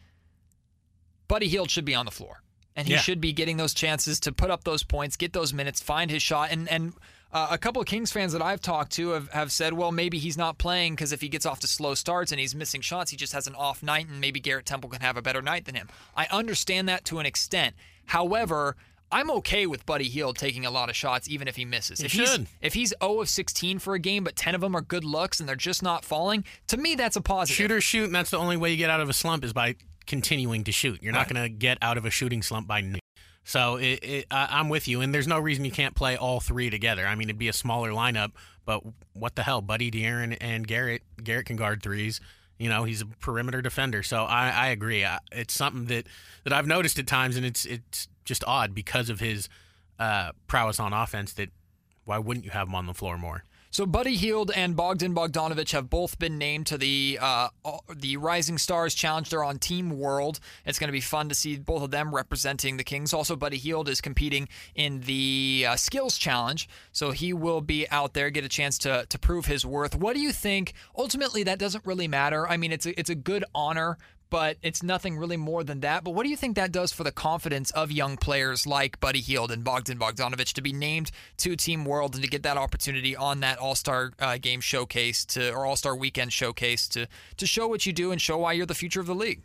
Buddy 1.31 1.48
Hield 1.48 1.72
should 1.72 1.86
be 1.86 1.95
on 1.95 2.04
the 2.06 2.12
floor. 2.12 2.42
And 2.75 2.88
he 2.88 2.94
Yeah. 2.95 3.00
should 3.00 3.22
be 3.22 3.31
getting 3.31 3.56
those 3.56 3.74
chances 3.74 4.19
to 4.22 4.33
put 4.33 4.51
up 4.51 4.66
those 4.66 4.83
points, 4.83 5.16
get 5.16 5.31
those 5.31 5.54
minutes, 5.54 5.81
find 5.81 6.12
his 6.12 6.22
shot. 6.22 6.51
And 6.51 6.68
and 6.69 6.94
uh, 7.33 7.48
a 7.51 7.57
couple 7.57 7.81
of 7.81 7.88
Kings 7.88 8.12
fans 8.12 8.33
that 8.33 8.42
I've 8.42 8.60
talked 8.60 8.92
to 8.94 9.12
have, 9.12 9.30
have 9.31 9.51
said, 9.54 9.72
well, 9.72 9.94
maybe 9.94 10.18
he's 10.19 10.38
not 10.38 10.57
playing 10.57 10.95
because 10.95 11.13
if 11.13 11.22
he 11.22 11.30
gets 11.30 11.45
off 11.45 11.62
to 11.62 11.68
slow 11.68 11.94
starts 11.95 12.33
and 12.33 12.42
he's 12.42 12.54
missing 12.54 12.81
shots, 12.81 13.12
he 13.12 13.16
just 13.16 13.31
has 13.31 13.48
an 13.48 13.56
off 13.56 13.81
night, 13.81 14.10
and 14.10 14.19
maybe 14.19 14.42
Garrett 14.42 14.66
Temple 14.66 14.89
can 14.89 15.00
have 15.00 15.16
a 15.16 15.22
better 15.22 15.42
night 15.42 15.63
than 15.63 15.75
him. 15.75 15.88
I 16.18 16.28
understand 16.30 16.89
that 16.89 17.06
to 17.06 17.19
an 17.19 17.25
extent. 17.25 17.74
However, 18.07 18.75
I'm 19.10 19.31
okay 19.31 19.66
with 19.66 19.86
Buddy 19.86 20.10
Hield 20.10 20.38
taking 20.38 20.66
a 20.66 20.72
lot 20.72 20.89
of 20.89 20.95
shots, 20.98 21.30
even 21.30 21.48
if 21.48 21.56
he 21.56 21.63
misses. 21.63 22.00
He 22.00 22.06
if 22.07 22.12
he's 22.12 22.39
if 22.62 22.74
he's 22.74 22.94
0 23.01 23.22
of 23.22 23.30
16 23.30 23.80
for 23.80 23.94
a 23.94 24.00
game, 24.00 24.25
but 24.25 24.36
10 24.36 24.54
of 24.54 24.60
them 24.60 24.75
are 24.75 24.81
good 24.81 25.06
looks 25.06 25.39
and 25.39 25.48
they're 25.48 25.56
just 25.56 25.81
not 25.81 26.04
falling, 26.04 26.44
to 26.68 26.75
me 26.75 26.95
that's 26.95 27.16
a 27.16 27.22
positive. 27.22 27.56
Shooters 27.56 27.86
shoot, 27.86 28.04
and 28.06 28.16
that's 28.16 28.31
the 28.31 28.38
only 28.38 28.57
way 28.57 28.72
you 28.72 28.77
get 28.77 28.89
out 28.89 29.00
of 29.00 29.07
a 29.10 29.13
slump 29.13 29.45
is 29.45 29.54
by 29.54 29.75
continuing 30.12 30.63
to 30.66 30.72
shoot. 30.72 31.02
You're 31.02 31.13
not 31.13 31.28
going 31.28 31.42
to 31.42 31.50
get 31.50 31.78
out 31.81 31.98
of 31.98 32.06
a 32.06 32.10
shooting 32.12 32.44
slump 32.44 32.68
by. 32.68 32.80
n- 32.80 33.00
So 33.44 33.78
it, 33.78 34.00
it, 34.04 34.25
I 34.30 34.48
I'm 34.52 34.69
with 34.69 34.88
you, 34.88 35.02
and 35.02 35.12
there's 35.16 35.28
no 35.28 35.40
reason 35.40 35.66
you 35.66 35.72
can't 35.72 35.96
play 35.96 36.16
all 36.16 36.40
three 36.40 36.69
together. 36.69 37.08
I 37.08 37.16
mean, 37.16 37.30
it'd 37.30 37.40
be 37.40 37.48
a 37.48 37.54
smaller 37.54 37.90
lineup, 37.92 38.31
but 38.66 38.84
what 39.13 39.36
the 39.36 39.42
hell, 39.44 39.62
Buddy, 39.62 39.90
De'Aaron, 39.90 40.38
and 40.40 40.68
Garrett. 40.68 41.02
Garrett 41.24 41.48
can 41.48 41.56
guard 41.56 41.81
threes. 41.81 42.22
You 42.60 42.69
know, 42.69 42.84
he's 42.84 43.02
a 43.02 43.08
perimeter 43.08 43.62
defender. 43.63 44.04
So 44.04 44.25
I, 44.25 44.50
I 44.50 44.68
agree. 44.68 45.04
I, 45.04 45.18
it's 45.31 45.54
something 45.56 45.86
that, 45.86 46.06
that 46.44 46.54
I've 46.54 46.68
noticed 46.68 47.00
at 47.00 47.08
times, 47.08 47.36
and 47.36 47.44
it's 47.46 47.66
it's 47.66 48.08
just 48.25 48.44
odd 48.46 48.75
because 48.75 49.10
of 49.10 49.19
his 49.19 49.50
uh, 49.98 50.31
prowess 50.46 50.80
on 50.80 50.94
offense. 50.94 51.34
That 51.34 51.50
why 52.06 52.19
wouldn't 52.19 52.46
you 52.46 52.52
have 52.52 52.68
him 52.68 52.75
on 52.75 52.86
the 52.86 52.94
floor 52.94 53.18
more? 53.18 53.44
So 53.74 53.86
Buddy 53.86 54.18
Hield 54.18 54.52
and 54.54 54.76
Bogdan 54.76 55.16
Bogdanovich 55.16 55.72
have 55.72 55.90
both 55.90 56.20
been 56.20 56.38
named 56.38 56.68
to 56.68 56.78
the 56.78 57.18
uh, 57.22 57.48
the 57.96 58.18
Rising 58.18 58.58
Stars 58.58 58.94
Challenge. 58.94 59.30
They're 59.30 59.46
on 59.46 59.60
Team 59.60 59.92
World. 59.92 60.42
It's 60.66 60.78
going 60.78 60.90
to 60.90 60.92
be 60.92 61.00
fun 61.00 61.30
to 61.30 61.36
see 61.36 61.58
both 61.58 61.82
of 61.82 61.90
them 61.90 62.14
representing 62.14 62.76
the 62.76 62.84
Kings. 62.84 63.14
Also, 63.14 63.38
Buddy 63.38 63.56
Hield 63.56 63.88
is 63.88 64.02
competing 64.02 64.50
in 64.76 65.00
the 65.00 65.68
uh, 65.70 65.78
Skills 65.78 66.18
Challenge, 66.18 66.68
so 66.92 67.12
he 67.12 67.32
will 67.32 67.62
be 67.62 67.90
out 67.92 68.14
there, 68.14 68.30
get 68.30 68.44
a 68.44 68.50
chance 68.50 68.78
to 68.80 69.06
to 69.08 69.18
prove 69.18 69.46
his 69.46 69.66
worth. 69.66 69.96
What 69.96 70.16
do 70.16 70.20
you 70.20 70.34
think? 70.34 70.74
Ultimately, 70.98 71.44
that 71.44 71.58
doesn't 71.58 71.86
really 71.86 72.10
matter. 72.10 72.46
I 72.50 72.58
mean, 72.58 72.74
it's 72.74 72.86
a, 72.86 73.00
it's 73.00 73.10
a 73.10 73.16
good 73.16 73.46
honor. 73.56 73.98
But 74.31 74.57
it's 74.63 74.81
nothing 74.81 75.18
really 75.18 75.38
more 75.38 75.63
than 75.63 75.81
that. 75.81 76.04
But 76.04 76.15
what 76.15 76.24
do 76.24 76.29
you 76.29 76.38
think 76.38 76.56
that 76.56 76.72
does 76.72 76.91
for 76.91 77.03
the 77.03 77.12
confidence 77.12 77.70
of 77.72 77.91
young 77.91 78.17
players 78.17 78.65
like 78.65 79.00
Buddy 79.00 79.20
Hield 79.20 79.51
and 79.51 79.63
Bogdan 79.63 80.00
Bogdanovich 80.00 80.53
to 80.53 80.62
be 80.62 80.74
named 80.74 81.12
to 81.38 81.56
Team 81.56 81.86
World 81.86 82.15
and 82.15 82.24
to 82.24 82.29
get 82.29 82.41
that 82.44 82.58
opportunity 82.58 83.15
on 83.15 83.41
that 83.41 83.60
All 83.60 83.75
Star 83.75 84.13
uh, 84.20 84.38
Game 84.41 84.62
showcase 84.62 85.24
to 85.25 85.51
or 85.51 85.67
All 85.67 85.75
Star 85.75 85.96
Weekend 85.96 86.34
showcase 86.34 86.88
to 86.88 87.08
to 87.38 87.46
show 87.46 87.67
what 87.67 87.86
you 87.86 87.94
do 87.94 88.12
and 88.12 88.20
show 88.20 88.39
why 88.39 88.53
you're 88.53 88.65
the 88.65 88.74
future 88.74 89.01
of 89.01 89.06
the 89.06 89.13
league? 89.13 89.41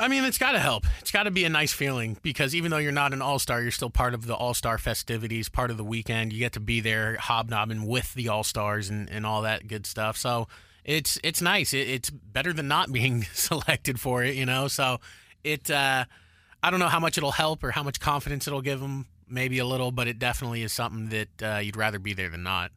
I 0.00 0.08
mean, 0.08 0.24
it's 0.24 0.38
got 0.38 0.52
to 0.52 0.58
help. 0.58 0.86
It's 1.00 1.10
got 1.10 1.24
to 1.24 1.30
be 1.30 1.44
a 1.44 1.50
nice 1.50 1.74
feeling 1.74 2.16
because 2.22 2.54
even 2.54 2.70
though 2.70 2.78
you're 2.78 2.90
not 2.90 3.12
an 3.12 3.20
all 3.20 3.38
star, 3.38 3.60
you're 3.60 3.70
still 3.70 3.90
part 3.90 4.14
of 4.14 4.26
the 4.26 4.34
all 4.34 4.54
star 4.54 4.78
festivities, 4.78 5.50
part 5.50 5.70
of 5.70 5.76
the 5.76 5.84
weekend. 5.84 6.32
You 6.32 6.38
get 6.38 6.54
to 6.54 6.60
be 6.60 6.80
there 6.80 7.18
hobnobbing 7.18 7.86
with 7.86 8.14
the 8.14 8.30
all 8.30 8.42
stars 8.42 8.88
and, 8.88 9.10
and 9.10 9.26
all 9.26 9.42
that 9.42 9.68
good 9.68 9.84
stuff. 9.84 10.16
So 10.16 10.48
it's 10.84 11.18
it's 11.22 11.40
nice. 11.40 11.74
It, 11.74 11.88
it's 11.88 12.10
better 12.10 12.52
than 12.52 12.68
not 12.68 12.92
being 12.92 13.22
selected 13.32 14.00
for 14.00 14.22
it, 14.22 14.34
you 14.34 14.46
know. 14.46 14.68
So 14.68 15.00
it 15.44 15.70
uh, 15.70 16.04
I 16.62 16.70
don't 16.70 16.80
know 16.80 16.88
how 16.88 17.00
much 17.00 17.18
it'll 17.18 17.32
help 17.32 17.64
or 17.64 17.70
how 17.70 17.82
much 17.82 18.00
confidence 18.00 18.46
it'll 18.46 18.62
give 18.62 18.80
them. 18.80 19.06
Maybe 19.32 19.58
a 19.60 19.64
little, 19.64 19.92
but 19.92 20.08
it 20.08 20.18
definitely 20.18 20.62
is 20.62 20.72
something 20.72 21.08
that 21.10 21.42
uh, 21.42 21.58
you'd 21.58 21.76
rather 21.76 22.00
be 22.00 22.14
there 22.14 22.28
than 22.30 22.42
not. 22.42 22.72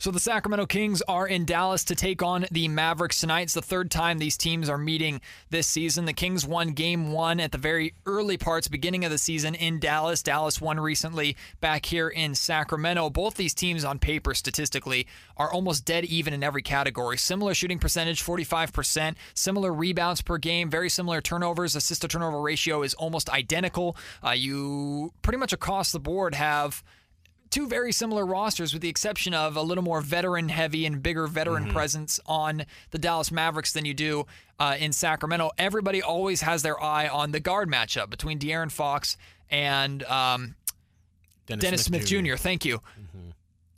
So 0.00 0.12
the 0.12 0.20
Sacramento 0.20 0.66
Kings 0.66 1.02
are 1.08 1.26
in 1.26 1.44
Dallas 1.44 1.82
to 1.86 1.96
take 1.96 2.22
on 2.22 2.46
the 2.52 2.68
Mavericks 2.68 3.18
tonight. 3.18 3.40
It's 3.40 3.54
the 3.54 3.60
third 3.60 3.90
time 3.90 4.18
these 4.18 4.36
teams 4.36 4.68
are 4.68 4.78
meeting 4.78 5.20
this 5.50 5.66
season. 5.66 6.04
The 6.04 6.12
Kings 6.12 6.46
won 6.46 6.68
game 6.68 7.10
one 7.10 7.40
at 7.40 7.50
the 7.50 7.58
very 7.58 7.94
early 8.06 8.36
parts, 8.36 8.68
beginning 8.68 9.04
of 9.04 9.10
the 9.10 9.18
season 9.18 9.56
in 9.56 9.80
Dallas. 9.80 10.22
Dallas 10.22 10.60
won 10.60 10.78
recently 10.78 11.36
back 11.60 11.84
here 11.84 12.08
in 12.08 12.36
Sacramento. 12.36 13.10
Both 13.10 13.34
these 13.34 13.54
teams 13.54 13.84
on 13.84 13.98
paper 13.98 14.34
statistically 14.34 15.08
are 15.36 15.52
almost 15.52 15.84
dead 15.84 16.04
even 16.04 16.32
in 16.32 16.44
every 16.44 16.62
category. 16.62 17.18
Similar 17.18 17.54
shooting 17.54 17.80
percentage, 17.80 18.22
45%, 18.22 19.16
similar 19.34 19.72
rebounds 19.74 20.22
per 20.22 20.38
game, 20.38 20.70
very 20.70 20.90
similar 20.90 21.20
turnovers. 21.20 21.74
Assist 21.74 22.02
to 22.02 22.08
turnover 22.08 22.40
ratio 22.40 22.84
is 22.84 22.94
almost 22.94 23.28
identical. 23.30 23.96
Uh, 24.24 24.30
you 24.30 25.12
pretty 25.22 25.38
much 25.38 25.52
across 25.52 25.90
the 25.90 25.98
board 25.98 26.36
have 26.36 26.84
two 27.50 27.66
very 27.66 27.92
similar 27.92 28.24
rosters 28.26 28.72
with 28.72 28.82
the 28.82 28.88
exception 28.88 29.34
of 29.34 29.56
a 29.56 29.62
little 29.62 29.84
more 29.84 30.00
veteran 30.00 30.48
heavy 30.48 30.86
and 30.86 31.02
bigger 31.02 31.26
veteran 31.26 31.68
presence 31.70 32.20
on 32.26 32.64
the 32.90 32.98
Dallas 32.98 33.30
Mavericks 33.30 33.72
than 33.72 33.84
you 33.84 33.94
do 33.94 34.26
uh, 34.58 34.76
in 34.78 34.92
Sacramento. 34.92 35.50
Everybody 35.58 36.02
always 36.02 36.42
has 36.42 36.62
their 36.62 36.82
eye 36.82 37.08
on 37.08 37.32
the 37.32 37.40
guard 37.40 37.68
matchup 37.70 38.10
between 38.10 38.38
De'Aaron 38.38 38.70
Fox 38.70 39.16
and 39.50 40.02
um, 40.04 40.54
Dennis 41.46 41.84
Smith, 41.84 42.06
Jr. 42.06 42.36
Thank 42.36 42.64
you. 42.64 42.80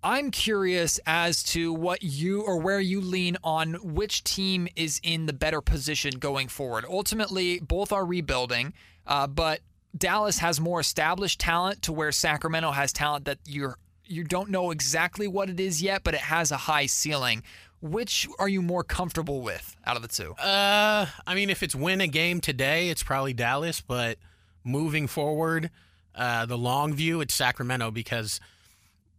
I'm 0.03 0.31
curious 0.31 0.99
as 1.07 1.43
to 1.45 1.75
what 1.75 2.03
you 2.03 2.41
or 2.41 2.59
where 2.59 2.81
you 2.81 3.03
lean 3.03 3.37
on 3.45 3.75
which 3.75 4.25
team 4.25 4.67
is 4.75 4.99
in 5.03 5.27
the 5.27 5.35
better 5.35 5.61
position 5.61 6.19
going 6.19 6.49
forward. 6.49 6.87
Ultimately, 6.89 7.61
both 7.61 7.93
are 7.93 8.07
rebuilding, 8.07 8.73
uh, 9.07 9.27
but 9.27 9.61
Dallas 9.97 10.39
has 10.39 10.61
more 10.61 10.81
established 10.81 11.41
talent 11.41 11.83
to 11.83 11.93
where 11.93 12.13
Sacramento 12.13 12.71
has 12.71 12.93
talent 12.93 13.25
that 13.25 13.39
you're 13.47 13.77
you 14.11 14.25
don't 14.25 14.51
know 14.51 14.73
exactly 14.73 15.29
what 15.29 15.49
it 15.49 15.61
is 15.61 15.81
yet, 15.81 16.03
but 16.03 16.15
it 16.15 16.21
has 16.21 16.51
a 16.51 16.57
high 16.57 16.87
ceiling. 16.87 17.43
Which 17.81 18.29
are 18.39 18.49
you 18.49 18.61
more 18.61 18.83
comfortable 18.83 19.41
with 19.41 19.77
out 19.87 19.97
of 19.97 20.03
the 20.03 20.09
two? 20.09 20.33
Uh, 20.33 21.07
I 21.27 21.35
mean, 21.35 21.49
if 21.49 21.63
it's 21.63 21.75
win 21.75 22.01
a 22.01 22.09
game 22.09 22.41
today, 22.41 22.91
it's 22.91 23.03
probably 23.03 23.33
Dallas. 23.33 23.81
But 23.81 24.19
moving 24.65 25.07
forward, 25.07 25.71
uh, 26.15 26.45
the 26.45 26.59
long 26.59 26.93
view, 26.93 27.21
it's 27.21 27.33
Sacramento 27.33 27.91
because 27.91 28.41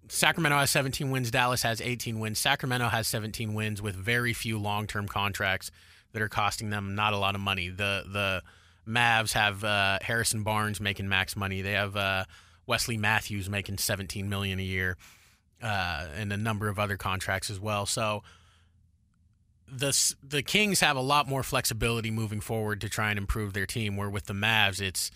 Sacramento 0.09 0.57
has 0.57 0.69
17 0.69 1.09
wins. 1.09 1.31
Dallas 1.31 1.63
has 1.63 1.81
18 1.81 2.19
wins. 2.19 2.37
Sacramento 2.37 2.89
has 2.89 3.07
17 3.07 3.53
wins 3.53 3.81
with 3.81 3.95
very 3.95 4.33
few 4.33 4.59
long-term 4.59 5.07
contracts 5.07 5.71
that 6.11 6.21
are 6.21 6.29
costing 6.29 6.69
them 6.69 6.93
not 6.93 7.13
a 7.13 7.17
lot 7.17 7.33
of 7.33 7.41
money. 7.41 7.69
The 7.69 8.03
the 8.05 8.43
Mavs 8.87 9.33
have 9.33 9.63
uh, 9.63 9.99
Harrison 10.01 10.43
Barnes 10.43 10.79
making 10.79 11.07
max 11.07 11.35
money. 11.35 11.61
They 11.61 11.73
have 11.73 11.95
uh, 11.95 12.25
Wesley 12.65 12.97
Matthews 12.97 13.49
making 13.49 13.77
17 13.77 14.27
million 14.27 14.59
a 14.59 14.63
year, 14.63 14.97
uh, 15.61 16.07
and 16.15 16.31
a 16.33 16.37
number 16.37 16.67
of 16.67 16.79
other 16.79 16.97
contracts 16.97 17.49
as 17.49 17.59
well. 17.59 17.85
So 17.85 18.23
the 19.71 20.15
the 20.21 20.43
Kings 20.43 20.81
have 20.81 20.97
a 20.97 21.01
lot 21.01 21.27
more 21.27 21.43
flexibility 21.43 22.11
moving 22.11 22.41
forward 22.41 22.81
to 22.81 22.89
try 22.89 23.09
and 23.09 23.17
improve 23.17 23.53
their 23.53 23.65
team. 23.65 23.95
Where 23.95 24.09
with 24.09 24.25
the 24.25 24.33
Mavs, 24.33 24.81
it's 24.81 25.11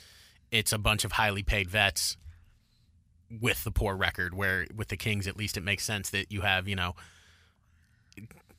it's 0.51 0.71
a 0.71 0.77
bunch 0.77 1.03
of 1.03 1.13
highly 1.13 1.43
paid 1.43 1.69
vets 1.69 2.17
with 3.29 3.63
the 3.63 3.71
poor 3.71 3.95
record. 3.95 4.33
Where 4.33 4.65
with 4.73 4.87
the 4.87 4.97
Kings, 4.97 5.27
at 5.27 5.35
least 5.35 5.57
it 5.57 5.63
makes 5.63 5.83
sense 5.83 6.09
that 6.11 6.31
you 6.31 6.41
have 6.41 6.67
you 6.67 6.75
know 6.75 6.95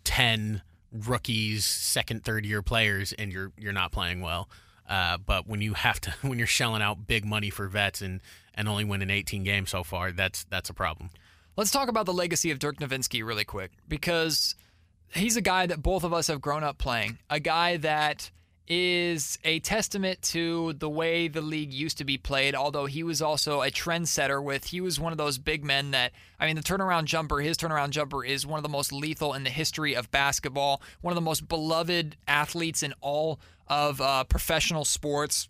ten 0.04 0.62
rookies, 0.92 1.64
second, 1.64 2.24
third 2.24 2.44
year 2.44 2.62
players, 2.62 3.12
and 3.14 3.32
you're 3.32 3.52
you're 3.56 3.72
not 3.72 3.92
playing 3.92 4.20
well. 4.20 4.48
Uh, 4.88 5.18
but 5.18 5.46
when 5.46 5.60
you 5.60 5.74
have 5.74 6.00
to, 6.02 6.10
when 6.22 6.38
you're 6.38 6.46
shelling 6.46 6.82
out 6.82 7.06
big 7.06 7.24
money 7.24 7.50
for 7.50 7.66
vets 7.68 8.02
and 8.02 8.20
and 8.54 8.68
only 8.68 8.84
winning 8.84 9.10
18 9.10 9.44
games 9.44 9.70
so 9.70 9.84
far, 9.84 10.12
that's 10.12 10.44
that's 10.44 10.70
a 10.70 10.74
problem. 10.74 11.10
Let's 11.56 11.70
talk 11.70 11.88
about 11.88 12.06
the 12.06 12.12
legacy 12.12 12.50
of 12.50 12.58
Dirk 12.58 12.78
Nowitzki 12.78 13.24
really 13.24 13.44
quick 13.44 13.72
because 13.88 14.54
he's 15.14 15.36
a 15.36 15.40
guy 15.40 15.66
that 15.66 15.82
both 15.82 16.04
of 16.04 16.12
us 16.12 16.26
have 16.28 16.40
grown 16.40 16.64
up 16.64 16.78
playing. 16.78 17.18
A 17.30 17.40
guy 17.40 17.78
that 17.78 18.30
is 18.68 19.38
a 19.44 19.60
testament 19.60 20.20
to 20.20 20.72
the 20.74 20.88
way 20.88 21.28
the 21.28 21.40
league 21.40 21.72
used 21.72 21.98
to 21.98 22.04
be 22.04 22.18
played, 22.18 22.54
although 22.54 22.86
he 22.86 23.02
was 23.02 23.22
also 23.22 23.62
a 23.62 23.70
trendsetter 23.70 24.42
with 24.42 24.64
he 24.64 24.80
was 24.80 24.98
one 24.98 25.12
of 25.12 25.18
those 25.18 25.38
big 25.38 25.64
men 25.64 25.92
that 25.92 26.12
I 26.40 26.46
mean 26.46 26.56
the 26.56 26.62
turnaround 26.62 27.04
jumper, 27.04 27.40
his 27.40 27.56
turnaround 27.56 27.90
jumper 27.90 28.24
is 28.24 28.46
one 28.46 28.58
of 28.58 28.62
the 28.62 28.68
most 28.68 28.92
lethal 28.92 29.34
in 29.34 29.44
the 29.44 29.50
history 29.50 29.94
of 29.94 30.10
basketball, 30.10 30.82
one 31.00 31.12
of 31.12 31.16
the 31.16 31.20
most 31.20 31.48
beloved 31.48 32.16
athletes 32.26 32.82
in 32.82 32.92
all 33.00 33.38
of 33.68 34.00
uh, 34.00 34.24
professional 34.24 34.84
sports. 34.84 35.48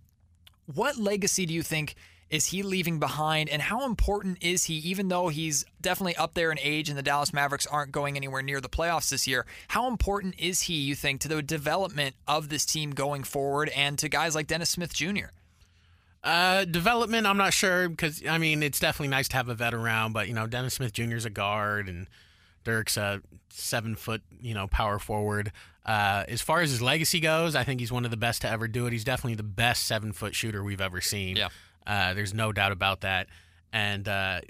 What 0.66 0.96
legacy 0.96 1.46
do 1.46 1.54
you 1.54 1.62
think 1.62 1.94
is 2.28 2.46
he 2.46 2.62
leaving 2.62 2.99
behind 2.99 3.49
and 3.49 3.62
how 3.62 3.87
important 3.87 4.38
is 4.42 4.64
he 4.64 4.75
even 4.75 5.08
though 5.08 5.28
he's 5.28 5.64
definitely 5.80 6.16
up 6.16 6.35
there 6.35 6.50
in 6.50 6.58
age 6.61 6.88
and 6.88 6.99
the 6.99 7.02
Dallas 7.02 7.32
Mavericks 7.32 7.66
aren't 7.66 7.92
going 7.92 8.16
anywhere 8.16 8.42
near 8.42 8.61
the 8.61 8.68
playoffs 8.68 9.11
this 9.11 9.28
year 9.28 9.46
how 9.68 9.87
important 9.87 10.35
is 10.38 10.62
he 10.62 10.75
you 10.75 10.96
think 10.96 11.20
to 11.20 11.28
the 11.28 11.40
development 11.40 12.16
of 12.26 12.49
this 12.49 12.66
team 12.66 12.90
going 12.90 13.23
forward 13.23 13.68
and 13.70 13.96
to 14.00 14.08
guys 14.08 14.35
like 14.35 14.49
Dennis 14.49 14.70
Smith 14.70 14.92
Jr. 14.92 15.26
Uh, 16.25 16.64
development, 16.64 17.25
I'm 17.25 17.37
not 17.37 17.52
sure 17.52 17.88
because 17.88 18.20
I 18.28 18.38
mean 18.38 18.61
it's 18.61 18.80
definitely 18.80 19.08
nice 19.08 19.28
to 19.28 19.37
have 19.37 19.49
a 19.49 19.54
vet 19.54 19.73
around, 19.73 20.12
but 20.12 20.26
you 20.26 20.35
know 20.35 20.49
Dennis 20.49 20.75
Smith 20.75 20.92
Jr. 20.92 21.14
is 21.14 21.25
a 21.25 21.30
guard 21.30 21.88
and 21.88 22.08
Dirk's 22.66 22.96
a 22.96 23.23
seven 23.50 23.94
foot 23.96 24.23
you 24.40 24.52
know 24.52 24.66
power 24.66 24.99
forward. 24.99 25.52
Uh, 25.87 26.25
as 26.28 26.42
far 26.42 26.62
as 26.62 26.70
his 26.70 26.82
legacy 26.82 27.20
goes, 27.20 27.54
I 27.54 27.62
think 27.62 27.78
he's 27.78 27.92
one 27.92 28.04
of 28.04 28.11
the 28.11 28.16
best 28.16 28.42
to 28.42 28.50
ever 28.50 28.66
do 28.66 28.87
it. 28.87 28.92
He's 28.92 29.04
definitely 29.04 29.37
the 29.37 29.44
best 29.44 29.85
seven 29.85 30.12
foot 30.12 30.35
shooter 30.35 30.64
we've 30.64 30.80
ever 30.80 31.00
seen. 31.00 31.37
Yeah. 31.37 31.49
Uh, 31.87 32.12
there's 32.12 32.35
no 32.35 32.52
doubt 32.52 32.73
about 32.73 33.02
that. 33.02 33.28
And 33.73 34.08
uh, 34.08 34.40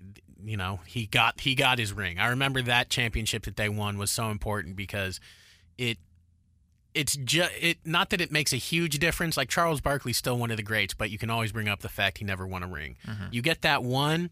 you 0.43 0.57
know 0.57 0.81
he 0.87 1.07
got 1.07 1.41
he 1.41 1.55
got 1.55 1.79
his 1.79 1.93
ring. 1.93 2.19
I 2.19 2.29
remember 2.29 2.63
that 2.63 2.89
championship 2.89 3.45
that 3.45 3.57
they 3.57 3.69
won 3.69 3.99
was 3.99 4.11
so 4.11 4.31
important 4.31 4.77
because 4.77 5.21
it 5.77 5.99
it's 6.95 7.17
just 7.17 7.53
it 7.61 7.79
not 7.85 8.11
that 8.11 8.21
it 8.23 8.33
makes 8.33 8.53
a 8.53 8.57
huge 8.57 8.99
difference. 8.99 9.37
Like 9.37 9.51
Charles 9.51 9.83
Barkley's 9.83 10.17
still 10.17 10.39
one 10.39 10.51
of 10.51 10.57
the 10.57 10.63
greats, 10.63 10.95
but 10.95 11.11
you 11.11 11.19
can 11.19 11.29
always 11.29 11.53
bring 11.53 11.69
up 11.69 11.81
the 11.81 11.91
fact 11.91 12.19
he 12.19 12.25
never 12.25 12.47
won 12.47 12.63
a 12.63 12.67
ring. 12.67 12.97
Mm-hmm. 13.07 13.27
You 13.33 13.43
get 13.43 13.63
that 13.63 13.83
one, 13.83 14.31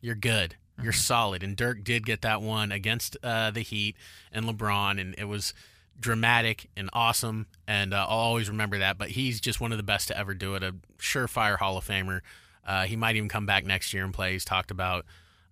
you're 0.00 0.16
good. 0.16 0.56
You're 0.82 0.92
solid. 0.92 1.42
And 1.42 1.56
Dirk 1.56 1.82
did 1.82 2.06
get 2.06 2.22
that 2.22 2.40
one 2.40 2.72
against 2.72 3.16
uh, 3.22 3.50
the 3.50 3.62
Heat 3.62 3.96
and 4.32 4.46
LeBron, 4.46 5.00
and 5.00 5.14
it 5.18 5.24
was 5.24 5.54
dramatic 5.98 6.70
and 6.76 6.88
awesome. 6.92 7.46
And 7.66 7.92
uh, 7.92 8.06
I'll 8.08 8.18
always 8.18 8.48
remember 8.48 8.78
that. 8.78 8.98
But 8.98 9.10
he's 9.10 9.40
just 9.40 9.60
one 9.60 9.72
of 9.72 9.78
the 9.78 9.84
best 9.84 10.08
to 10.08 10.16
ever 10.16 10.34
do 10.34 10.54
it. 10.54 10.62
A 10.62 10.74
surefire 10.98 11.58
Hall 11.58 11.76
of 11.76 11.86
Famer. 11.86 12.20
Uh, 12.66 12.84
he 12.84 12.96
might 12.96 13.16
even 13.16 13.28
come 13.28 13.46
back 13.46 13.64
next 13.64 13.92
year 13.92 14.04
and 14.04 14.14
play. 14.14 14.32
He's 14.32 14.44
talked 14.44 14.70
about 14.70 15.04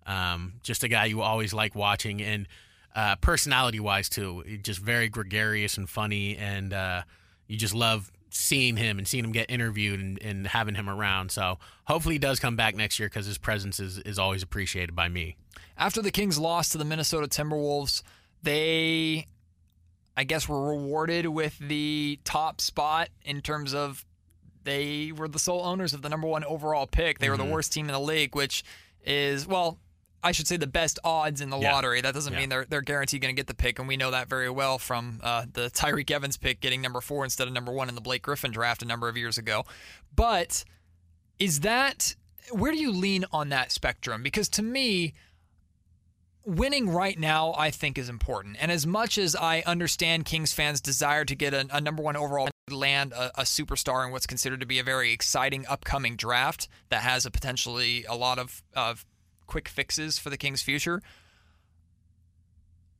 um, 0.05 0.53
just 0.63 0.83
a 0.83 0.87
guy 0.87 1.05
you 1.05 1.21
always 1.21 1.53
like 1.53 1.75
watching 1.75 2.21
and 2.21 2.47
uh, 2.95 3.15
personality 3.17 3.79
wise 3.79 4.07
too. 4.07 4.43
Just 4.61 4.79
very 4.79 5.09
gregarious 5.09 5.77
and 5.77 5.89
funny, 5.89 6.37
and 6.37 6.73
uh, 6.73 7.01
you 7.47 7.57
just 7.57 7.73
love 7.73 8.11
seeing 8.29 8.77
him 8.77 8.97
and 8.97 9.07
seeing 9.07 9.23
him 9.23 9.31
get 9.31 9.49
interviewed 9.49 9.99
and, 9.99 10.21
and 10.21 10.47
having 10.47 10.75
him 10.75 10.89
around. 10.89 11.31
So 11.31 11.59
hopefully 11.85 12.15
he 12.15 12.19
does 12.19 12.39
come 12.39 12.55
back 12.55 12.75
next 12.75 12.99
year 12.99 13.07
because 13.09 13.25
his 13.25 13.37
presence 13.37 13.79
is, 13.79 13.97
is 13.99 14.19
always 14.19 14.43
appreciated 14.43 14.95
by 14.95 15.09
me. 15.09 15.35
After 15.77 16.01
the 16.01 16.11
Kings 16.11 16.37
lost 16.37 16.71
to 16.71 16.77
the 16.77 16.85
Minnesota 16.85 17.27
Timberwolves, 17.27 18.03
they, 18.43 19.27
I 20.15 20.23
guess, 20.23 20.47
were 20.47 20.69
rewarded 20.69 21.27
with 21.27 21.57
the 21.59 22.19
top 22.23 22.61
spot 22.61 23.09
in 23.23 23.41
terms 23.41 23.73
of 23.73 24.05
they 24.63 25.11
were 25.15 25.27
the 25.27 25.39
sole 25.39 25.63
owners 25.63 25.93
of 25.93 26.01
the 26.01 26.09
number 26.09 26.27
one 26.27 26.43
overall 26.43 26.87
pick. 26.87 27.19
They 27.19 27.29
were 27.29 27.37
the 27.37 27.43
mm-hmm. 27.43 27.53
worst 27.53 27.73
team 27.73 27.87
in 27.87 27.93
the 27.93 27.99
league, 27.99 28.35
which 28.35 28.63
is, 29.05 29.47
well, 29.47 29.79
I 30.23 30.31
should 30.31 30.47
say 30.47 30.57
the 30.57 30.67
best 30.67 30.99
odds 31.03 31.41
in 31.41 31.49
the 31.49 31.57
Yeah. 31.59 31.73
lottery. 31.73 32.01
That 32.01 32.13
doesn't 32.13 32.33
Yeah. 32.33 32.39
mean 32.39 32.49
they're 32.49 32.65
they're 32.65 32.81
guaranteed 32.81 33.21
going 33.21 33.35
to 33.35 33.39
get 33.39 33.47
the 33.47 33.53
pick, 33.53 33.79
and 33.79 33.87
we 33.87 33.97
know 33.97 34.11
that 34.11 34.27
very 34.27 34.49
well 34.49 34.77
from 34.79 35.19
uh, 35.23 35.45
the 35.51 35.69
Tyreke 35.69 36.09
Evans 36.11 36.37
pick 36.37 36.59
getting 36.59 36.81
number 36.81 37.01
four 37.01 37.23
instead 37.23 37.47
of 37.47 37.53
number 37.53 37.71
one 37.71 37.87
in 37.89 37.95
the 37.95 38.01
Blake 38.01 38.23
Griffin 38.23 38.51
draft 38.51 38.81
a 38.81 38.85
number 38.85 39.07
of 39.09 39.15
years 39.17 39.37
ago. 39.37 39.65
But 40.15 40.63
is 41.39 41.59
that 41.61 42.15
where 42.51 42.71
do 42.71 42.77
you 42.77 42.91
lean 42.91 43.25
on 43.31 43.49
that 43.49 43.71
spectrum? 43.71 44.23
Because 44.23 44.47
to 44.49 44.63
me, 44.63 45.13
winning 46.45 46.89
right 46.89 47.19
now, 47.19 47.53
I 47.57 47.71
think, 47.71 47.97
is 47.97 48.09
important. 48.09 48.57
And 48.59 48.71
as 48.71 48.87
much 48.87 49.17
as 49.17 49.35
I 49.35 49.61
understand 49.65 50.25
Kings 50.25 50.53
fans' 50.53 50.79
desire 50.79 51.25
to 51.25 51.35
get 51.35 51.53
a, 51.53 51.67
a 51.71 51.81
number 51.81 52.01
one 52.01 52.15
overall 52.15 52.47
and 52.67 52.77
land 52.77 53.11
a, 53.13 53.41
a 53.41 53.43
superstar 53.43 54.05
in 54.05 54.11
what's 54.11 54.25
considered 54.27 54.61
to 54.61 54.65
be 54.65 54.79
a 54.79 54.83
very 54.83 55.11
exciting 55.11 55.65
upcoming 55.67 56.15
draft 56.15 56.67
that 56.89 57.01
has 57.01 57.25
a 57.25 57.31
potentially 57.31 58.05
a 58.05 58.15
lot 58.15 58.39
of, 58.39 58.63
of 58.75 59.05
quick 59.47 59.67
fixes 59.67 60.19
for 60.19 60.29
the 60.29 60.37
Kings' 60.37 60.61
future, 60.61 61.01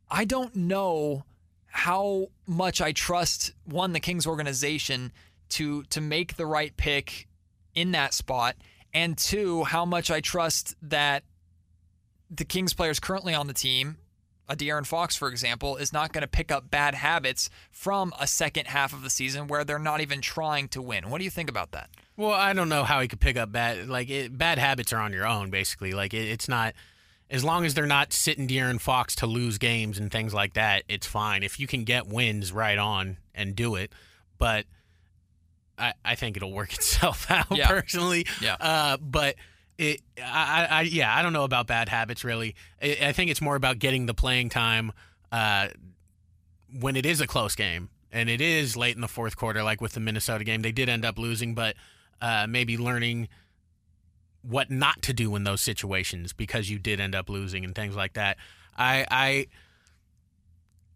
I 0.09 0.25
don't 0.25 0.55
know 0.55 1.25
how 1.67 2.27
much 2.47 2.81
I 2.81 2.91
trust 2.91 3.53
one 3.65 3.93
the 3.93 3.99
Kings 3.99 4.25
organization 4.25 5.11
to 5.49 5.83
to 5.83 6.01
make 6.01 6.35
the 6.35 6.45
right 6.45 6.75
pick 6.75 7.27
in 7.75 7.91
that 7.91 8.13
spot, 8.13 8.55
and 8.93 9.17
two 9.17 9.63
how 9.65 9.85
much 9.85 10.09
I 10.09 10.21
trust 10.21 10.75
that 10.81 11.23
the 12.29 12.45
Kings 12.45 12.73
players 12.73 12.99
currently 12.99 13.33
on 13.33 13.47
the 13.47 13.53
team, 13.53 13.97
a 14.49 14.55
De'Aaron 14.55 14.85
Fox, 14.85 15.15
for 15.15 15.27
example, 15.29 15.75
is 15.77 15.91
not 15.91 16.13
going 16.13 16.21
to 16.21 16.27
pick 16.27 16.51
up 16.51 16.69
bad 16.71 16.95
habits 16.95 17.49
from 17.69 18.13
a 18.19 18.25
second 18.27 18.67
half 18.67 18.93
of 18.93 19.01
the 19.03 19.09
season 19.09 19.47
where 19.47 19.63
they're 19.63 19.77
not 19.79 19.99
even 20.01 20.21
trying 20.21 20.67
to 20.69 20.81
win. 20.81 21.09
What 21.09 21.17
do 21.17 21.25
you 21.25 21.29
think 21.29 21.49
about 21.49 21.71
that? 21.71 21.89
Well, 22.15 22.31
I 22.31 22.53
don't 22.53 22.69
know 22.69 22.83
how 22.83 23.01
he 23.01 23.07
could 23.07 23.19
pick 23.19 23.35
up 23.37 23.51
bad 23.51 23.87
like 23.89 24.09
it, 24.09 24.37
bad 24.37 24.57
habits 24.57 24.93
are 24.93 24.99
on 25.01 25.11
your 25.13 25.27
own 25.27 25.49
basically. 25.49 25.91
Like 25.91 26.13
it, 26.13 26.27
it's 26.29 26.47
not 26.47 26.73
as 27.29 27.43
long 27.43 27.65
as 27.65 27.73
they're 27.73 27.85
not 27.85 28.13
sitting 28.13 28.47
De'Aaron 28.47 28.79
Fox 28.79 29.15
to 29.17 29.27
lose 29.27 29.57
games 29.57 29.99
and 29.99 30.09
things 30.11 30.33
like 30.33 30.53
that, 30.53 30.83
it's 30.87 31.05
fine. 31.05 31.43
If 31.43 31.59
you 31.59 31.67
can 31.67 31.83
get 31.83 32.07
wins 32.07 32.53
right 32.53 32.77
on 32.77 33.17
and 33.35 33.53
do 33.55 33.75
it, 33.75 33.91
but 34.37 34.65
I, 35.77 35.93
I 36.05 36.15
think 36.15 36.37
it'll 36.37 36.53
work 36.53 36.73
itself 36.73 37.29
out 37.29 37.47
Yeah. 37.51 37.67
personally. 37.67 38.25
Yeah. 38.41 38.55
Uh, 38.59 38.97
but 38.97 39.35
it, 39.77 40.01
I, 40.21 40.67
I, 40.69 40.81
yeah, 40.81 41.15
I 41.15 41.21
don't 41.21 41.33
know 41.33 41.43
about 41.43 41.67
bad 41.67 41.89
habits 41.89 42.23
really. 42.23 42.55
I, 42.81 42.97
I 43.01 43.11
think 43.11 43.31
it's 43.31 43.41
more 43.41 43.55
about 43.55 43.79
getting 43.79 44.05
the 44.05 44.13
playing 44.13 44.49
time 44.49 44.91
uh, 45.31 45.69
when 46.79 46.95
it 46.95 47.05
is 47.05 47.21
a 47.21 47.27
close 47.27 47.55
game 47.55 47.89
and 48.11 48.29
it 48.29 48.41
is 48.41 48.75
late 48.75 48.95
in 48.95 49.01
the 49.01 49.07
fourth 49.07 49.35
quarter, 49.35 49.63
like 49.63 49.81
with 49.81 49.93
the 49.93 49.99
Minnesota 49.99 50.43
game. 50.43 50.61
They 50.61 50.71
did 50.71 50.89
end 50.89 51.05
up 51.05 51.19
losing, 51.19 51.53
but 51.53 51.75
uh, 52.21 52.47
maybe 52.49 52.77
learning 52.77 53.27
what 54.41 54.71
not 54.71 55.01
to 55.03 55.13
do 55.13 55.35
in 55.35 55.43
those 55.43 55.61
situations 55.61 56.33
because 56.33 56.69
you 56.69 56.79
did 56.79 56.99
end 56.99 57.13
up 57.15 57.29
losing 57.29 57.65
and 57.65 57.75
things 57.75 57.95
like 57.95 58.13
that. 58.13 58.37
I, 58.77 59.05
I, 59.11 59.47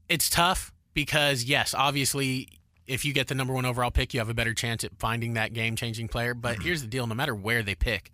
it's 0.08 0.30
tough 0.30 0.72
because 0.94 1.44
yes, 1.44 1.74
obviously, 1.74 2.48
if 2.88 3.06
you 3.06 3.14
get 3.14 3.28
the 3.28 3.36
number 3.36 3.54
one 3.54 3.66
overall 3.66 3.92
pick, 3.92 4.14
you 4.14 4.20
have 4.20 4.30
a 4.30 4.34
better 4.34 4.54
chance 4.54 4.84
at 4.84 4.98
finding 4.98 5.34
that 5.34 5.54
game-changing 5.54 6.08
player. 6.08 6.34
But 6.34 6.62
here's 6.62 6.82
the 6.82 6.88
deal: 6.88 7.08
no 7.08 7.16
matter 7.16 7.34
where 7.36 7.64
they 7.64 7.76
pick, 7.76 8.12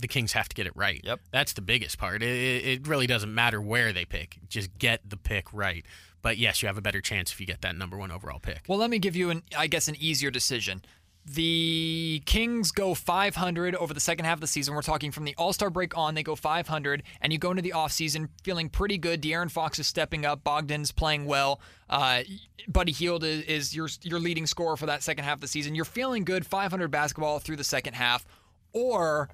the 0.00 0.08
Kings 0.08 0.32
have 0.32 0.48
to 0.48 0.54
get 0.54 0.66
it 0.66 0.72
right. 0.74 1.00
Yep. 1.04 1.20
That's 1.32 1.52
the 1.52 1.62
biggest 1.62 1.98
part. 1.98 2.22
It, 2.22 2.64
it 2.64 2.88
really 2.88 3.06
doesn't 3.06 3.32
matter 3.34 3.60
where 3.60 3.92
they 3.92 4.04
pick; 4.04 4.38
just 4.48 4.76
get 4.78 5.08
the 5.08 5.16
pick 5.16 5.52
right. 5.52 5.84
But 6.22 6.36
yes, 6.38 6.62
you 6.62 6.66
have 6.66 6.76
a 6.78 6.82
better 6.82 7.00
chance 7.00 7.32
if 7.32 7.40
you 7.40 7.46
get 7.46 7.62
that 7.62 7.76
number 7.76 7.96
one 7.96 8.10
overall 8.10 8.40
pick. 8.40 8.62
Well, 8.68 8.78
let 8.78 8.90
me 8.90 8.98
give 8.98 9.16
you 9.16 9.30
an, 9.30 9.42
I 9.56 9.66
guess, 9.68 9.88
an 9.88 9.96
easier 9.98 10.30
decision. 10.30 10.82
the 11.24 12.22
Kings 12.26 12.72
go 12.72 12.94
500 12.94 13.74
over 13.76 13.94
the 13.94 14.00
second 14.00 14.24
half 14.24 14.34
of 14.34 14.40
the 14.40 14.46
season. 14.46 14.74
We're 14.74 14.82
talking 14.82 15.12
from 15.12 15.24
the 15.24 15.34
All 15.36 15.52
Star 15.52 15.70
break 15.70 15.96
on, 15.96 16.14
they 16.14 16.22
go 16.22 16.34
500, 16.34 17.02
and 17.20 17.32
you 17.32 17.38
go 17.38 17.50
into 17.50 17.62
the 17.62 17.72
offseason 17.76 18.28
feeling 18.42 18.68
pretty 18.68 18.98
good. 18.98 19.22
De'Aaron 19.22 19.50
Fox 19.50 19.78
is 19.78 19.86
stepping 19.86 20.24
up, 20.26 20.42
Bogdan's 20.44 20.92
playing 20.92 21.26
well. 21.26 21.60
Uh, 21.88 22.22
Buddy 22.68 22.92
Hield 22.92 23.24
is, 23.24 23.42
is 23.44 23.74
your 23.76 23.88
your 24.02 24.18
leading 24.18 24.46
scorer 24.46 24.76
for 24.76 24.86
that 24.86 25.02
second 25.02 25.24
half 25.24 25.34
of 25.34 25.40
the 25.40 25.48
season. 25.48 25.74
You're 25.74 25.84
feeling 25.84 26.24
good, 26.24 26.46
500 26.46 26.90
basketball 26.90 27.38
through 27.38 27.56
the 27.56 27.64
second 27.64 27.94
half, 27.94 28.26
or 28.72 29.28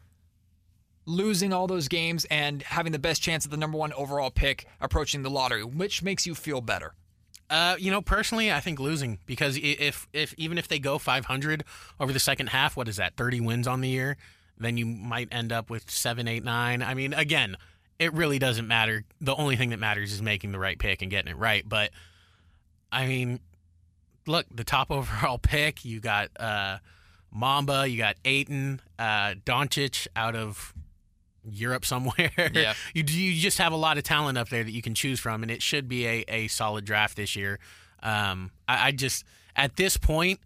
losing 1.06 1.52
all 1.52 1.66
those 1.66 1.88
games 1.88 2.26
and 2.30 2.62
having 2.62 2.92
the 2.92 2.98
best 2.98 3.22
chance 3.22 3.44
at 3.44 3.50
the 3.50 3.56
number 3.56 3.78
one 3.78 3.92
overall 3.94 4.30
pick 4.30 4.66
approaching 4.80 5.22
the 5.22 5.30
lottery. 5.30 5.64
Which 5.64 6.02
makes 6.02 6.26
you 6.26 6.34
feel 6.34 6.60
better? 6.60 6.94
Uh, 7.48 7.76
you 7.78 7.92
know, 7.92 8.02
personally, 8.02 8.52
I 8.52 8.58
think 8.60 8.80
losing 8.80 9.20
because 9.25 9.56
if 9.62 10.08
if 10.12 10.34
even 10.36 10.58
if 10.58 10.66
they 10.66 10.80
go 10.80 10.98
500 10.98 11.64
over 12.00 12.12
the 12.12 12.18
second 12.20 12.48
half, 12.48 12.76
what 12.76 12.88
is 12.88 12.96
that? 12.96 13.16
30 13.16 13.40
wins 13.40 13.68
on 13.68 13.80
the 13.80 13.88
year, 13.88 14.16
then 14.58 14.76
you 14.76 14.84
might 14.84 15.28
end 15.30 15.52
up 15.52 15.70
with 15.70 15.88
seven, 15.88 16.26
eight, 16.26 16.42
nine. 16.42 16.82
I 16.82 16.94
mean, 16.94 17.14
again, 17.14 17.56
it 18.00 18.12
really 18.12 18.40
doesn't 18.40 18.66
matter. 18.66 19.04
The 19.20 19.34
only 19.34 19.54
thing 19.54 19.70
that 19.70 19.78
matters 19.78 20.12
is 20.12 20.20
making 20.20 20.50
the 20.50 20.58
right 20.58 20.78
pick 20.78 21.02
and 21.02 21.10
getting 21.10 21.30
it 21.30 21.36
right. 21.36 21.66
But 21.66 21.90
I 22.90 23.06
mean, 23.06 23.38
look, 24.26 24.46
the 24.52 24.64
top 24.64 24.90
overall 24.90 25.38
pick, 25.38 25.84
you 25.84 26.00
got 26.00 26.30
uh, 26.40 26.78
Bamba, 27.34 27.88
you 27.88 27.98
got 27.98 28.16
Ayton, 28.25 28.80
uh, 28.98 29.34
Doncic 29.44 30.08
out 30.16 30.34
of 30.34 30.75
Europe 31.50 31.84
somewhere. 31.84 32.30
Yeah. 32.54 32.74
you 32.94 33.04
you 33.06 33.40
just 33.40 33.58
have 33.58 33.72
a 33.72 33.76
lot 33.76 33.98
of 33.98 34.04
talent 34.04 34.38
up 34.38 34.48
there 34.48 34.64
that 34.64 34.70
you 34.72 34.82
can 34.82 34.94
choose 34.94 35.20
from, 35.20 35.42
and 35.42 35.50
it 35.50 35.62
should 35.62 35.88
be 35.88 36.06
a, 36.06 36.24
a 36.28 36.48
solid 36.48 36.84
draft 36.84 37.16
this 37.16 37.36
year. 37.36 37.58
Um, 38.02 38.50
I, 38.68 38.88
I 38.88 38.92
just 38.92 39.24
at 39.54 39.76
this 39.76 39.96
point, 39.96 40.40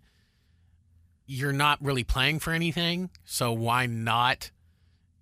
you're 1.26 1.52
not 1.52 1.82
really 1.82 2.04
playing 2.04 2.38
for 2.40 2.52
anything, 2.52 3.10
so 3.24 3.52
why 3.52 3.86
not? 3.86 4.50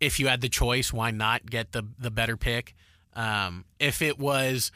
If 0.00 0.20
you 0.20 0.28
had 0.28 0.40
the 0.40 0.49
choice, 0.49 0.92
why 0.92 1.11
not 1.11 1.47
get 1.47 1.73
the 1.73 1.82
the 1.99 2.11
better 2.11 2.37
pick? 2.37 2.75
Um, 3.14 3.64
if 3.80 4.00
it 4.00 4.18
was, 4.18 4.70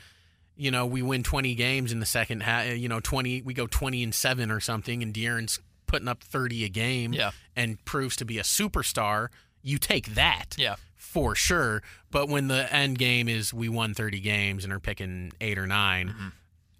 you 0.56 0.70
know, 0.72 0.84
we 0.84 1.00
win 1.00 1.22
20 1.22 1.54
games 1.54 1.92
in 1.92 2.00
the 2.00 2.06
second 2.06 2.42
half, 2.42 2.76
you 2.76 2.88
know, 2.88 2.98
20, 2.98 3.42
we 3.42 3.54
go 3.54 3.68
20 3.68 4.02
and 4.02 4.12
seven 4.14 4.50
or 4.50 4.58
something, 4.58 5.00
and 5.02 5.14
De'Aaron's 5.14 5.60
putting 5.86 6.08
up 6.08 6.24
30 6.24 6.64
a 6.64 6.68
game, 6.68 7.12
Yeah. 7.12 7.30
and 7.54 7.82
proves 7.84 8.16
to 8.16 8.24
be 8.24 8.38
a 8.38 8.42
superstar. 8.42 9.28
You 9.62 9.78
take 9.78 10.14
that, 10.16 10.56
Yeah. 10.58 10.74
For 11.02 11.34
sure. 11.34 11.82
But 12.10 12.28
when 12.28 12.48
the 12.48 12.72
end 12.72 12.96
game 12.98 13.28
is 13.28 13.52
we 13.52 13.68
won 13.68 13.92
30 13.92 14.20
games 14.20 14.64
and 14.64 14.72
are 14.72 14.80
picking 14.80 15.32
eight 15.40 15.58
or 15.58 15.66
9 15.66 16.08
Mm-hmm. 16.08 16.28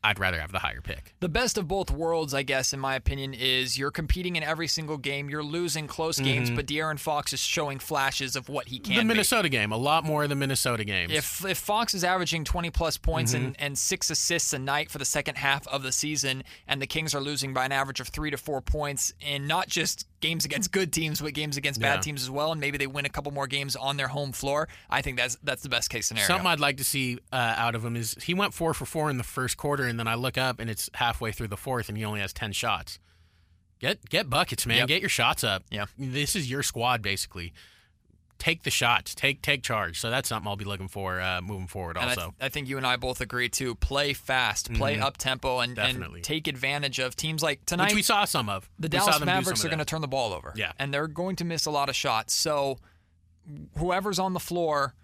I'd 0.05 0.19
rather 0.19 0.41
have 0.41 0.51
the 0.53 0.59
higher 0.59 0.81
pick. 0.81 1.15
The 1.21 1.29
best 1.29 1.57
of 1.57 1.69
both 1.69 1.91
worlds, 1.91 2.35
I 2.35 2.43
guess, 2.43 2.73
in 2.73 2.81
my 2.81 2.97
opinion, 2.97 3.35
is 3.35 3.79
you're 3.79 3.91
competing 3.93 4.37
in 4.37 4.43
every 4.43 4.67
single 4.67 4.99
game. 4.99 5.31
You're 5.31 5.45
losing 5.45 5.87
close 5.87 6.19
games, 6.19 6.51
but 6.51 6.67
De'Aaron 6.67 6.99
Fox 6.99 7.33
is 7.33 7.41
showing 7.41 7.79
flashes 7.79 8.35
of 8.35 8.49
what 8.49 8.69
he 8.69 8.79
can 8.81 8.95
the 8.97 9.03
be. 9.03 9.07
Minnesota 9.07 9.49
game, 9.49 9.71
a 9.71 9.77
lot 9.77 10.05
more 10.05 10.25
of 10.25 10.29
the 10.29 10.35
Minnesota 10.35 10.85
games. 10.85 11.13
If 11.13 11.45
if 11.45 11.59
Fox 11.59 11.95
is 11.95 12.03
averaging 12.05 12.45
20 12.45 12.71
plus 12.71 12.97
points 12.97 13.33
Mm-hmm. 13.35 13.45
and, 13.45 13.61
and 13.61 13.79
six 13.79 14.11
assists 14.11 14.53
a 14.53 14.59
night 14.59 14.91
for 14.91 14.99
the 14.99 15.05
second 15.05 15.37
half 15.37 15.67
of 15.69 15.83
the 15.85 15.93
season, 15.93 16.43
and 16.67 16.83
the 16.83 16.87
Kings 16.87 17.15
are 17.15 17.21
losing 17.21 17.55
by 17.55 17.65
an 17.65 17.73
average 17.73 18.01
of 18.01 18.09
three 18.09 18.31
to 18.31 18.37
four 18.37 18.61
points 18.61 19.13
in 19.21 19.47
not 19.47 19.69
just 19.69 20.07
games 20.21 20.45
against 20.45 20.71
good 20.73 20.93
teams, 20.93 21.21
but 21.21 21.33
games 21.35 21.57
against 21.57 21.81
Yeah. 21.81 21.95
bad 21.95 22.03
teams 22.03 22.23
as 22.23 22.31
well, 22.31 22.53
and 22.53 22.61
maybe 22.61 22.79
they 22.79 22.87
win 22.87 23.05
a 23.07 23.09
couple 23.09 23.31
more 23.33 23.47
games 23.47 23.75
on 23.77 23.97
their 23.97 24.09
home 24.09 24.33
floor, 24.33 24.69
I 24.91 25.03
think 25.03 25.17
that's 25.17 25.37
that's 25.45 25.63
the 25.63 25.69
best 25.69 25.91
case 25.91 26.07
scenario. 26.09 26.27
Something 26.27 26.47
I'd 26.49 26.61
like 26.61 26.77
to 26.79 26.85
see 26.85 27.19
uh, 27.33 27.55
out 27.57 27.75
of 27.75 27.85
him 27.85 27.97
is 27.97 28.17
he 28.23 28.35
went 28.35 28.53
four 28.55 28.75
for 28.75 28.85
four 28.85 29.09
in 29.11 29.17
the 29.19 29.25
first 29.25 29.57
quarter, 29.57 29.87
and 29.93 29.99
then 30.01 30.09
I 30.09 30.15
look 30.17 30.39
up 30.39 30.59
and 30.59 30.71
it's 30.71 30.89
halfway 30.95 31.31
through 31.33 31.49
the 31.49 31.57
fourth, 31.57 31.89
and 31.91 31.99
he 31.99 32.05
only 32.05 32.21
has 32.21 32.33
ten 32.33 32.51
shots. 32.53 32.99
Get 33.79 34.09
get 34.09 34.31
buckets, 34.31 34.67
man. 34.67 34.79
Yep. 34.79 34.89
Get 34.89 35.01
your 35.03 35.09
shots 35.11 35.45
up. 35.45 35.65
Yeah. 35.71 35.85
this 35.99 36.35
is 36.35 36.51
your 36.51 36.63
squad 36.63 37.03
basically. 37.03 37.53
Take 38.39 38.63
the 38.63 38.71
shots. 38.71 39.15
Take 39.15 39.43
take 39.43 39.63
charge. 39.63 40.01
So 40.01 40.09
that's 40.11 40.29
something 40.29 40.49
I'll 40.49 40.57
be 40.57 40.65
looking 40.65 40.89
for 40.89 41.21
uh, 41.21 41.41
moving 41.43 41.67
forward. 41.69 41.97
And 41.97 42.07
I, 42.07 42.09
Also, 42.09 42.21
th- 42.23 42.33
I 42.41 42.49
think 42.49 42.69
you 42.69 42.77
and 42.77 42.87
I 42.87 42.97
both 42.97 43.21
agree 43.21 43.49
too. 43.49 43.75
Play 43.75 44.15
fast, 44.15 44.73
play 44.75 44.99
up 44.99 45.17
tempo, 45.17 45.61
and, 45.61 45.79
and 45.79 46.23
take 46.23 46.49
advantage 46.49 46.99
of 46.99 47.15
teams 47.15 47.43
like 47.43 47.65
tonight. 47.67 47.87
which 47.91 47.95
we 47.97 48.03
saw 48.03 48.25
some 48.25 48.49
of. 48.49 48.69
the 48.79 48.89
Dallas 48.89 49.21
Mavericks 49.25 49.65
are 49.65 49.69
going 49.69 49.79
to 49.79 49.85
turn 49.85 50.01
the 50.01 50.09
ball 50.09 50.33
over. 50.33 50.53
Yeah. 50.57 50.73
And 50.79 50.93
they're 50.93 51.07
going 51.07 51.37
to 51.37 51.45
miss 51.45 51.67
a 51.67 51.71
lot 51.71 51.89
of 51.89 51.95
shots. 51.95 52.35
So 52.35 52.79
whoever's 53.79 54.19
on 54.19 54.33
the 54.33 54.41
floor, 54.41 54.95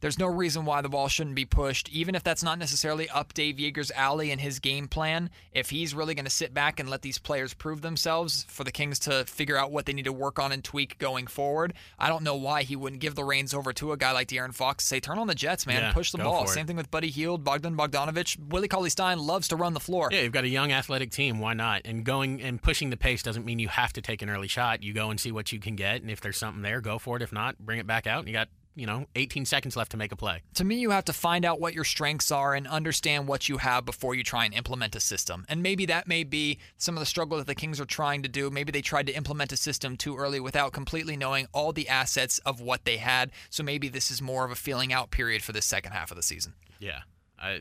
there's 0.00 0.18
no 0.18 0.26
reason 0.26 0.64
why 0.64 0.80
the 0.80 0.88
ball 0.88 1.08
shouldn't 1.08 1.36
be 1.36 1.44
pushed, 1.44 1.88
even 1.90 2.14
if 2.14 2.22
that's 2.22 2.42
not 2.42 2.58
necessarily 2.58 3.08
up 3.10 3.34
Dave 3.34 3.56
Joerger's 3.56 3.90
alley 3.92 4.30
and 4.30 4.40
his 4.40 4.58
game 4.58 4.88
plan. 4.88 5.30
If 5.52 5.70
he's 5.70 5.94
really 5.94 6.14
going 6.14 6.24
to 6.24 6.30
sit 6.30 6.54
back 6.54 6.80
and 6.80 6.88
let 6.88 7.02
these 7.02 7.18
players 7.18 7.54
prove 7.54 7.82
themselves 7.82 8.44
for 8.48 8.64
the 8.64 8.72
Kings 8.72 8.98
to 9.00 9.24
figure 9.26 9.56
out 9.56 9.72
what 9.72 9.86
they 9.86 9.92
need 9.92 10.04
to 10.04 10.12
work 10.12 10.38
on 10.38 10.52
and 10.52 10.64
tweak 10.64 10.98
going 10.98 11.26
forward, 11.26 11.74
I 11.98 12.08
don't 12.08 12.22
know 12.22 12.36
why 12.36 12.62
he 12.62 12.76
wouldn't 12.76 13.00
give 13.00 13.14
the 13.14 13.24
reins 13.24 13.54
over 13.54 13.72
to 13.74 13.92
a 13.92 13.96
guy 13.96 14.12
like 14.12 14.28
De'Aaron 14.28 14.54
Fox. 14.54 14.84
Say, 14.84 15.00
turn 15.00 15.18
on 15.18 15.26
the 15.26 15.34
Jets, 15.34 15.66
man. 15.66 15.82
Yeah, 15.82 15.92
push 15.92 16.12
the 16.12 16.18
ball. 16.18 16.46
Same 16.46 16.66
thing 16.66 16.76
with 16.76 16.90
Buddy 16.90 17.10
Hield, 17.10 17.44
Bogdan 17.44 17.76
Bogdanovich. 17.76 18.38
Willie 18.48 18.68
Cauley 18.68 18.90
Stein 18.90 19.18
loves 19.18 19.48
to 19.48 19.56
run 19.56 19.74
the 19.74 19.80
floor. 19.80 20.08
Yeah, 20.10 20.22
you've 20.22 20.32
got 20.32 20.44
a 20.44 20.48
young 20.48 20.72
athletic 20.72 21.10
team. 21.10 21.38
Why 21.38 21.54
not? 21.54 21.82
And 21.84 22.04
going 22.04 22.40
and 22.42 22.60
pushing 22.60 22.90
the 22.90 22.96
pace 22.96 23.22
doesn't 23.22 23.44
mean 23.44 23.58
you 23.58 23.68
have 23.68 23.92
to 23.94 24.00
take 24.00 24.22
an 24.22 24.30
early 24.30 24.48
shot. 24.48 24.82
You 24.82 24.92
go 24.92 25.10
and 25.10 25.20
see 25.20 25.32
what 25.32 25.52
you 25.52 25.60
can 25.60 25.76
get, 25.76 26.00
and 26.02 26.10
if 26.10 26.20
there's 26.20 26.36
something 26.36 26.62
there, 26.62 26.80
go 26.80 26.98
for 26.98 27.16
it. 27.16 27.22
If 27.22 27.32
not, 27.32 27.58
bring 27.58 27.78
it 27.78 27.86
back 27.86 28.06
out. 28.06 28.20
And 28.20 28.28
you 28.28 28.34
got 28.34 28.48
you 28.80 28.86
know 28.86 29.04
18 29.14 29.44
seconds 29.44 29.76
left 29.76 29.90
to 29.90 29.98
make 29.98 30.10
a 30.10 30.16
play. 30.16 30.40
to 30.54 30.64
me, 30.64 30.76
you 30.76 30.90
have 30.90 31.04
to 31.04 31.12
find 31.12 31.44
out 31.44 31.60
what 31.60 31.74
your 31.74 31.84
strengths 31.84 32.30
are 32.30 32.54
and 32.54 32.66
understand 32.66 33.28
what 33.28 33.46
you 33.46 33.58
have 33.58 33.84
before 33.84 34.14
you 34.14 34.24
try 34.24 34.46
and 34.46 34.54
implement 34.54 34.96
a 34.96 35.00
system. 35.00 35.44
And 35.50 35.62
maybe 35.62 35.84
that 35.86 36.08
may 36.08 36.24
be 36.24 36.58
some 36.78 36.96
of 36.96 37.00
the 37.00 37.06
struggle 37.06 37.36
that 37.36 37.46
the 37.46 37.54
Kings 37.54 37.78
are 37.78 37.84
trying 37.84 38.22
to 38.22 38.28
do. 38.28 38.48
Maybe 38.48 38.72
they 38.72 38.80
tried 38.80 39.06
to 39.08 39.12
implement 39.12 39.52
a 39.52 39.56
system 39.56 39.98
too 39.98 40.16
early 40.16 40.40
without 40.40 40.72
completely 40.72 41.14
knowing 41.14 41.46
all 41.52 41.72
the 41.72 41.90
assets 41.90 42.38
of 42.38 42.62
what 42.62 42.86
they 42.86 42.96
had. 42.96 43.30
So 43.50 43.62
maybe 43.62 43.88
this 43.88 44.10
is 44.10 44.22
more 44.22 44.46
of 44.46 44.50
a 44.50 44.56
feeling 44.56 44.94
out 44.94 45.10
period 45.10 45.42
for 45.42 45.52
the 45.52 45.60
second 45.60 45.92
half 45.92 46.10
of 46.10 46.16
the 46.16 46.22
season. 46.22 46.54
Yeah, 46.78 47.00
I, 47.38 47.60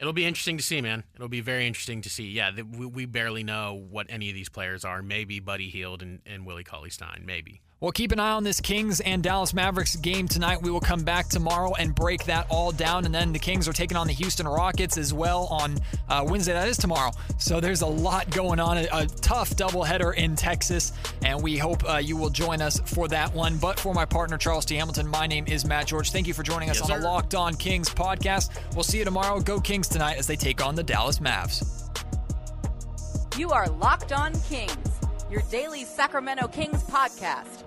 it'll 0.00 0.12
be 0.12 0.24
interesting 0.24 0.56
to 0.56 0.64
see, 0.64 0.80
man. 0.80 1.04
It'll 1.14 1.28
be 1.28 1.40
very 1.40 1.68
interesting 1.68 2.02
to 2.02 2.10
see. 2.10 2.30
Yeah, 2.30 2.50
we, 2.76 2.86
we 2.86 3.06
barely 3.06 3.44
know 3.44 3.80
what 3.90 4.06
any 4.08 4.28
of 4.28 4.34
these 4.34 4.48
players 4.48 4.84
are. 4.84 5.02
Maybe 5.02 5.38
Buddy 5.38 5.68
Hield 5.68 6.02
and, 6.02 6.18
and 6.26 6.44
Willie 6.44 6.64
Cauley 6.64 6.90
Stein. 6.90 7.22
Maybe. 7.24 7.60
Well, 7.80 7.92
keep 7.92 8.10
an 8.10 8.18
eye 8.18 8.32
on 8.32 8.42
this 8.42 8.60
Kings 8.60 8.98
and 8.98 9.22
Dallas 9.22 9.54
Mavericks 9.54 9.94
game 9.94 10.26
tonight. 10.26 10.60
We 10.60 10.68
will 10.68 10.80
come 10.80 11.04
back 11.04 11.28
tomorrow 11.28 11.74
and 11.78 11.94
break 11.94 12.24
that 12.24 12.48
all 12.50 12.72
down. 12.72 13.04
And 13.04 13.14
then 13.14 13.32
the 13.32 13.38
Kings 13.38 13.68
are 13.68 13.72
taking 13.72 13.96
on 13.96 14.08
the 14.08 14.12
Houston 14.14 14.48
Rockets 14.48 14.98
as 14.98 15.14
well 15.14 15.46
on 15.46 15.78
uh, 16.08 16.26
Wednesday. 16.28 16.54
That 16.54 16.66
is 16.66 16.76
tomorrow. 16.76 17.12
So 17.38 17.60
there's 17.60 17.82
a 17.82 17.86
lot 17.86 18.28
going 18.30 18.58
on. 18.58 18.78
A, 18.78 18.88
a 18.92 19.06
tough 19.06 19.50
doubleheader 19.50 20.12
in 20.16 20.34
Texas. 20.34 20.92
And 21.24 21.40
we 21.40 21.56
hope 21.56 21.88
uh, 21.88 21.98
you 21.98 22.16
will 22.16 22.30
join 22.30 22.60
us 22.60 22.80
for 22.80 23.06
that 23.08 23.32
one. 23.32 23.58
But 23.58 23.78
for 23.78 23.94
my 23.94 24.04
partner, 24.04 24.38
Charles 24.38 24.64
T. 24.64 24.74
Hamilton, 24.74 25.06
my 25.06 25.28
name 25.28 25.44
is 25.46 25.64
Matt 25.64 25.86
George. 25.86 26.10
Thank 26.10 26.26
you 26.26 26.34
for 26.34 26.42
joining 26.42 26.70
us 26.70 26.80
Yes, 26.80 26.90
on 26.90 27.00
the. 27.00 27.06
Locked 27.06 27.36
On 27.36 27.54
Kings 27.54 27.88
podcast. 27.90 28.50
We'll 28.74 28.82
see 28.82 28.98
you 28.98 29.04
tomorrow. 29.04 29.38
Go 29.38 29.60
Kings 29.60 29.86
tonight 29.86 30.16
as 30.18 30.26
they 30.26 30.34
take 30.34 30.60
on 30.66 30.74
the 30.74 30.82
Dallas 30.82 31.20
Mavs. 31.20 31.84
You 33.38 33.50
are 33.50 33.68
Locked 33.68 34.12
On 34.12 34.32
Kings, 34.48 34.74
your 35.30 35.42
daily 35.42 35.84
Sacramento 35.84 36.48
Kings 36.48 36.82
podcast. 36.82 37.66